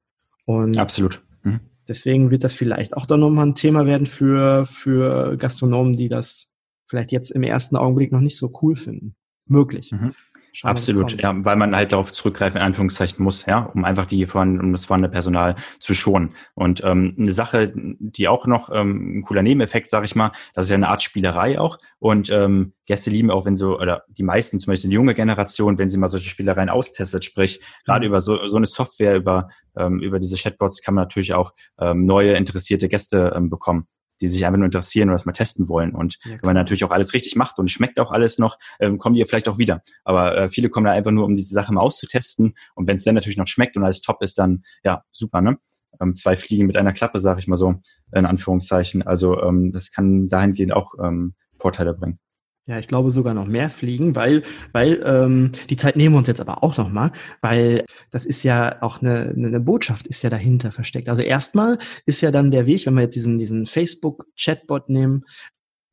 [0.45, 1.21] Und Absolut.
[1.43, 1.59] Mhm.
[1.87, 6.53] Deswegen wird das vielleicht auch dann nochmal ein Thema werden für, für Gastronomen, die das
[6.85, 9.15] vielleicht jetzt im ersten Augenblick noch nicht so cool finden.
[9.45, 9.91] Möglich.
[9.91, 10.13] Mhm.
[10.57, 14.25] Schauen Absolut, ja, weil man halt darauf zurückgreifen, in Anführungszeichen muss, ja, um einfach die
[14.25, 16.33] von, um das vorhandene Personal zu schonen.
[16.55, 20.65] Und ähm, eine Sache, die auch noch ähm, ein cooler Nebeneffekt, sage ich mal, das
[20.65, 21.77] ist ja eine Art Spielerei auch.
[21.99, 25.77] Und ähm, Gäste lieben auch, wenn so, oder die meisten, zum Beispiel die junge Generation,
[25.77, 28.13] wenn sie mal solche Spielereien austestet, sprich, gerade mhm.
[28.13, 32.07] über so, so eine Software, über, ähm, über diese Chatbots kann man natürlich auch ähm,
[32.07, 33.87] neue interessierte Gäste ähm, bekommen
[34.21, 35.93] die sich einfach nur interessieren und das mal testen wollen.
[35.93, 38.97] Und ja, wenn man natürlich auch alles richtig macht und schmeckt auch alles noch, ähm,
[38.97, 39.81] kommen die vielleicht auch wieder.
[40.03, 42.55] Aber äh, viele kommen da einfach nur, um diese Sache mal auszutesten.
[42.75, 45.57] Und wenn es dann natürlich noch schmeckt und alles top ist, dann ja, super, ne?
[45.99, 47.75] Ähm, zwei Fliegen mit einer Klappe, sage ich mal so,
[48.13, 49.01] in Anführungszeichen.
[49.03, 52.19] Also ähm, das kann dahingehend auch ähm, Vorteile bringen.
[52.67, 54.43] Ja, ich glaube sogar noch mehr fliegen, weil,
[54.73, 58.43] weil ähm, die Zeit nehmen wir uns jetzt aber auch noch mal, weil das ist
[58.43, 61.07] ja auch eine, eine Botschaft ist ja dahinter versteckt.
[61.07, 65.23] Also erstmal ist ja dann der Weg, wenn wir jetzt diesen, diesen Facebook-Chatbot nehmen,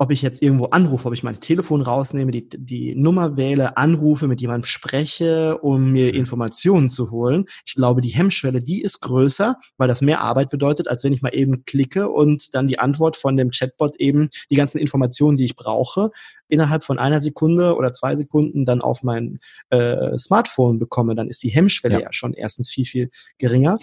[0.05, 4.29] ob ich jetzt irgendwo anrufe, ob ich mein Telefon rausnehme, die, die Nummer wähle, anrufe,
[4.29, 6.19] mit jemandem spreche, um mir mhm.
[6.19, 7.47] Informationen zu holen.
[7.65, 11.23] Ich glaube, die Hemmschwelle, die ist größer, weil das mehr Arbeit bedeutet, als wenn ich
[11.23, 15.47] mal eben klicke und dann die Antwort von dem Chatbot eben die ganzen Informationen, die
[15.47, 16.11] ich brauche,
[16.49, 19.39] innerhalb von einer Sekunde oder zwei Sekunden dann auf mein
[19.71, 21.15] äh, Smartphone bekomme.
[21.15, 22.01] Dann ist die Hemmschwelle ja.
[22.01, 23.79] ja schon erstens viel, viel geringer.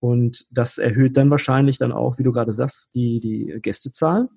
[0.00, 4.28] Und das erhöht dann wahrscheinlich dann auch, wie du gerade sagst, die, die Gästezahlen.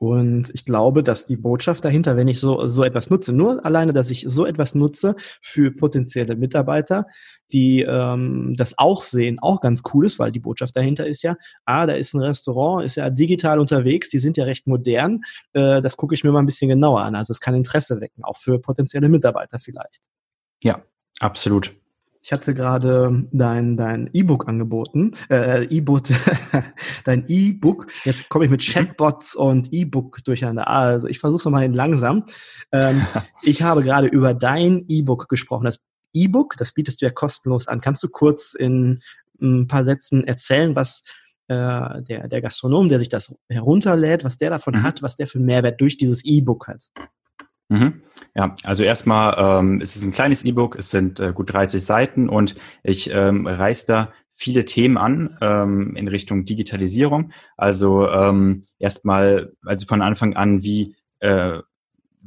[0.00, 3.92] Und ich glaube, dass die Botschaft dahinter, wenn ich so, so etwas nutze, nur alleine,
[3.92, 7.04] dass ich so etwas nutze für potenzielle Mitarbeiter,
[7.52, 11.36] die ähm, das auch sehen, auch ganz cool ist, weil die Botschaft dahinter ist ja,
[11.66, 15.20] ah, da ist ein Restaurant, ist ja digital unterwegs, die sind ja recht modern,
[15.52, 17.14] äh, das gucke ich mir mal ein bisschen genauer an.
[17.14, 20.04] Also es kann Interesse wecken, auch für potenzielle Mitarbeiter vielleicht.
[20.64, 20.82] Ja,
[21.20, 21.74] absolut.
[22.22, 26.02] Ich hatte gerade dein dein E-Book angeboten, äh, E-Book,
[27.04, 27.86] dein E-Book.
[28.04, 28.72] Jetzt komme ich mit mhm.
[28.72, 30.68] Chatbots und E-Book durcheinander.
[30.68, 32.24] Also ich versuche es mal langsam.
[32.72, 33.06] Ähm,
[33.42, 35.64] ich habe gerade über dein E-Book gesprochen.
[35.64, 35.80] Das
[36.12, 37.80] E-Book, das bietest du ja kostenlos an.
[37.80, 39.00] Kannst du kurz in
[39.40, 41.04] ein paar Sätzen erzählen, was
[41.48, 44.82] äh, der, der Gastronom, der sich das herunterlädt, was der davon mhm.
[44.82, 46.90] hat, was der für einen Mehrwert durch dieses E-Book hat?
[47.70, 48.02] Mhm.
[48.34, 52.28] Ja, also erstmal, ähm, es ist ein kleines E-Book, es sind äh, gut 30 Seiten
[52.28, 57.30] und ich ähm, reiß da viele Themen an ähm, in Richtung Digitalisierung.
[57.56, 61.60] Also ähm, erstmal, also von Anfang an, wie äh,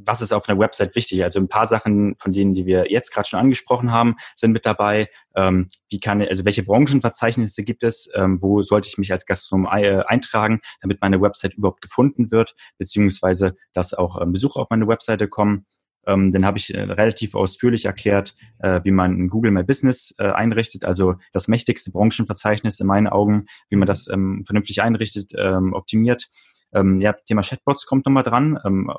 [0.06, 1.24] was ist auf einer Website wichtig?
[1.24, 4.66] Also ein paar Sachen von denen, die wir jetzt gerade schon angesprochen haben, sind mit
[4.66, 5.10] dabei.
[5.36, 8.10] Ähm, wie kann, also welche Branchenverzeichnisse gibt es?
[8.16, 12.56] Ähm, wo sollte ich mich als Gastronom äh, eintragen, damit meine Website überhaupt gefunden wird,
[12.78, 15.66] beziehungsweise dass auch ähm, Besucher auf meine Webseite kommen?
[16.06, 20.26] Ähm, dann habe ich äh, relativ ausführlich erklärt, äh, wie man Google My Business äh,
[20.26, 25.74] einrichtet, also das mächtigste Branchenverzeichnis in meinen Augen, wie man das ähm, vernünftig einrichtet, ähm,
[25.74, 26.30] optimiert.
[26.74, 28.60] Ähm, ja, Thema Chatbots kommt nochmal dran.
[28.66, 28.91] Ähm,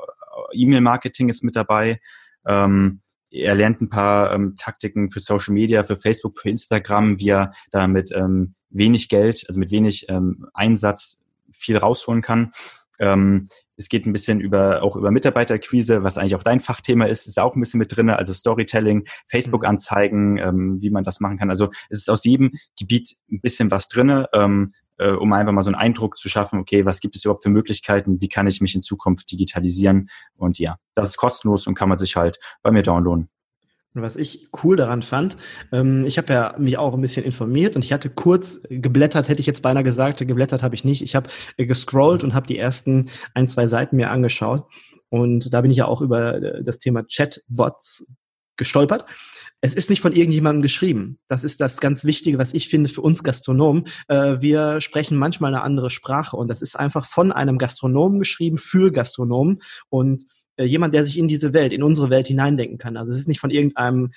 [0.54, 2.00] E-Mail-Marketing ist mit dabei.
[2.46, 3.00] Ähm,
[3.30, 7.52] er lernt ein paar ähm, Taktiken für Social Media, für Facebook, für Instagram, wie er
[7.70, 12.52] da mit ähm, wenig Geld, also mit wenig ähm, Einsatz viel rausholen kann.
[13.00, 13.46] Ähm,
[13.76, 17.40] es geht ein bisschen über auch über Mitarbeiterquise, was eigentlich auch dein Fachthema ist, ist
[17.40, 21.50] auch ein bisschen mit drinne, also Storytelling, Facebook-Anzeigen, ähm, wie man das machen kann.
[21.50, 24.28] Also es ist aus jedem Gebiet ein bisschen was drinne.
[24.32, 27.42] Ähm, äh, um einfach mal so einen Eindruck zu schaffen, okay, was gibt es überhaupt
[27.42, 30.08] für Möglichkeiten, wie kann ich mich in Zukunft digitalisieren?
[30.36, 33.28] Und ja, das ist kostenlos und kann man sich halt bei mir downloaden.
[33.94, 35.36] Und was ich cool daran fand,
[35.70, 39.40] ähm, ich habe ja mich auch ein bisschen informiert und ich hatte kurz geblättert, hätte
[39.40, 41.02] ich jetzt beinahe gesagt, geblättert habe ich nicht.
[41.02, 44.66] Ich habe äh, gescrollt und habe die ersten ein, zwei Seiten mir angeschaut.
[45.10, 48.04] Und da bin ich ja auch über äh, das Thema Chatbots
[48.56, 49.06] gestolpert.
[49.60, 51.18] Es ist nicht von irgendjemandem geschrieben.
[51.28, 53.84] Das ist das ganz Wichtige, was ich finde für uns Gastronomen.
[54.08, 58.58] Äh, wir sprechen manchmal eine andere Sprache und das ist einfach von einem Gastronomen geschrieben
[58.58, 60.24] für Gastronomen und
[60.56, 62.96] äh, jemand, der sich in diese Welt, in unsere Welt hineindenken kann.
[62.96, 64.10] Also es ist nicht von irgendeinem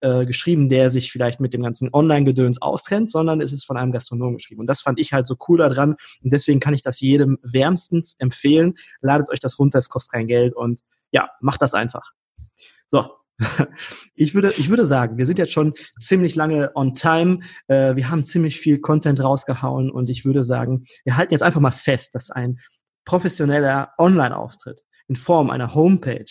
[0.00, 3.92] äh, geschrieben, der sich vielleicht mit dem ganzen Online-Gedöns austrennt, sondern es ist von einem
[3.92, 4.60] Gastronomen geschrieben.
[4.60, 5.96] Und das fand ich halt so cool daran.
[6.22, 8.74] Und deswegen kann ich das jedem wärmstens empfehlen.
[9.00, 10.80] Ladet euch das runter, es kostet kein Geld und
[11.10, 12.12] ja, macht das einfach.
[12.86, 13.08] So,
[14.14, 17.40] ich würde, ich würde sagen, wir sind jetzt schon ziemlich lange on time.
[17.66, 21.60] Äh, wir haben ziemlich viel Content rausgehauen und ich würde sagen, wir halten jetzt einfach
[21.60, 22.58] mal fest, dass ein
[23.04, 26.24] professioneller Online-Auftritt in Form einer Homepage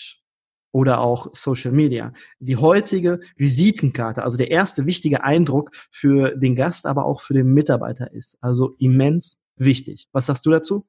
[0.72, 6.88] oder auch Social Media die heutige Visitenkarte, also der erste wichtige Eindruck für den Gast,
[6.88, 8.38] aber auch für den Mitarbeiter ist.
[8.42, 10.08] Also immens wichtig.
[10.12, 10.86] Was sagst du dazu?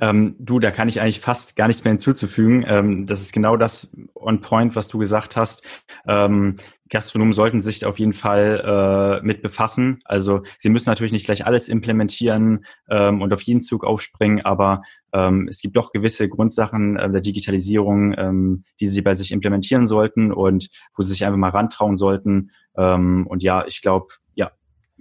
[0.00, 2.64] Ähm, du, da kann ich eigentlich fast gar nichts mehr hinzuzufügen.
[2.66, 5.66] Ähm, das ist genau das on point, was du gesagt hast.
[6.06, 6.56] Ähm,
[6.90, 10.00] Gastronomen sollten sich auf jeden Fall äh, mit befassen.
[10.04, 14.82] Also sie müssen natürlich nicht gleich alles implementieren ähm, und auf jeden Zug aufspringen, aber
[15.12, 19.86] ähm, es gibt doch gewisse Grundsachen äh, der Digitalisierung, ähm, die sie bei sich implementieren
[19.86, 22.50] sollten und wo sie sich einfach mal rantrauen sollten.
[22.76, 24.50] Und ja, ich glaube, ja,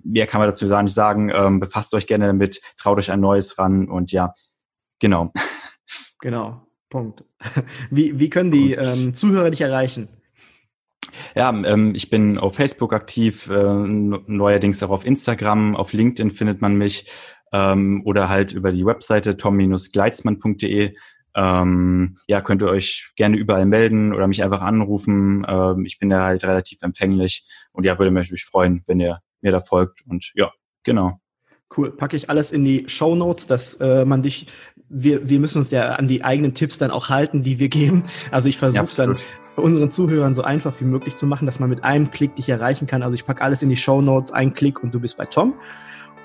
[0.04, 1.60] mehr kann man dazu gar nicht sagen.
[1.60, 4.36] Befasst euch gerne damit, traut euch ein Neues ran und ja,
[5.04, 5.34] genau.
[6.22, 7.26] Genau, Punkt.
[7.92, 10.08] Wie, wie können die ähm, Zuhörer dich erreichen?
[11.36, 16.62] Ja, ähm, ich bin auf Facebook aktiv, äh, neuerdings auch auf Instagram, auf LinkedIn findet
[16.62, 17.12] man mich
[17.52, 20.96] ähm, oder halt über die Webseite tom-gleitzmann.de.
[21.36, 25.46] Ähm, ja, könnt ihr euch gerne überall melden oder mich einfach anrufen.
[25.46, 29.52] Ähm, ich bin da halt relativ empfänglich und ja, würde mich freuen, wenn ihr mir
[29.52, 30.52] da folgt und ja,
[30.84, 31.20] genau.
[31.76, 34.46] Cool, packe ich alles in die Show Notes, dass äh, man dich,
[34.94, 38.04] wir, wir müssen uns ja an die eigenen Tipps dann auch halten, die wir geben.
[38.32, 39.16] Also ich versuche ja, dann
[39.56, 42.88] unseren Zuhörern so einfach wie möglich zu machen, dass man mit einem Klick dich erreichen
[42.88, 43.04] kann.
[43.04, 45.56] Also ich packe alles in die Show Notes, ein Klick und du bist bei Tom.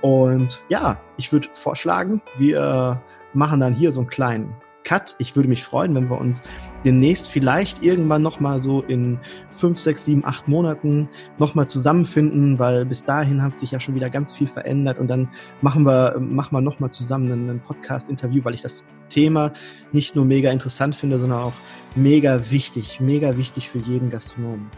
[0.02, 3.02] Und ja, ich würde vorschlagen, wir
[3.32, 4.54] machen dann hier so einen kleinen
[4.88, 5.16] Cut.
[5.18, 6.42] Ich würde mich freuen, wenn wir uns
[6.82, 9.18] demnächst vielleicht irgendwann nochmal so in
[9.52, 14.08] fünf, sechs, sieben, acht Monaten nochmal zusammenfinden, weil bis dahin hat sich ja schon wieder
[14.08, 15.28] ganz viel verändert und dann
[15.60, 19.52] machen wir, machen wir nochmal zusammen einen Podcast-Interview, weil ich das Thema
[19.92, 21.52] nicht nur mega interessant finde, sondern auch
[21.94, 24.70] mega wichtig, mega wichtig für jeden Gastronomen.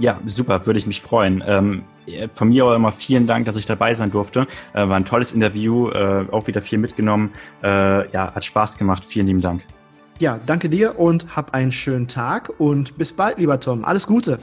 [0.00, 1.44] Ja, super, würde ich mich freuen.
[1.46, 1.84] Ähm,
[2.34, 4.46] von mir auch immer vielen Dank, dass ich dabei sein durfte.
[4.72, 7.32] Äh, war ein tolles Interview, äh, auch wieder viel mitgenommen.
[7.62, 9.04] Äh, ja, hat Spaß gemacht.
[9.04, 9.62] Vielen lieben Dank.
[10.18, 13.84] Ja, danke dir und hab einen schönen Tag und bis bald, lieber Tom.
[13.84, 14.38] Alles Gute.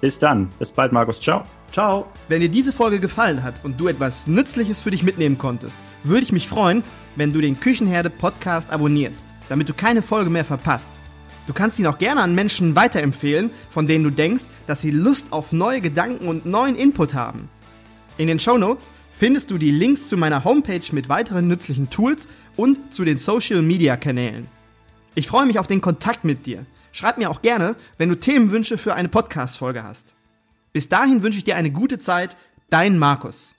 [0.00, 0.50] Bis dann.
[0.58, 1.20] Bis bald, Markus.
[1.20, 1.44] Ciao.
[1.70, 2.06] Ciao.
[2.28, 6.22] Wenn dir diese Folge gefallen hat und du etwas Nützliches für dich mitnehmen konntest, würde
[6.22, 6.82] ich mich freuen,
[7.14, 11.01] wenn du den Küchenherde Podcast abonnierst, damit du keine Folge mehr verpasst.
[11.46, 15.32] Du kannst ihn auch gerne an Menschen weiterempfehlen, von denen du denkst, dass sie Lust
[15.32, 17.48] auf neue Gedanken und neuen Input haben.
[18.16, 22.28] In den Show Notes findest du die Links zu meiner Homepage mit weiteren nützlichen Tools
[22.56, 24.46] und zu den Social Media Kanälen.
[25.14, 26.64] Ich freue mich auf den Kontakt mit dir.
[26.92, 30.14] Schreib mir auch gerne, wenn du Themenwünsche für eine Podcast-Folge hast.
[30.72, 32.36] Bis dahin wünsche ich dir eine gute Zeit,
[32.70, 33.54] dein Markus.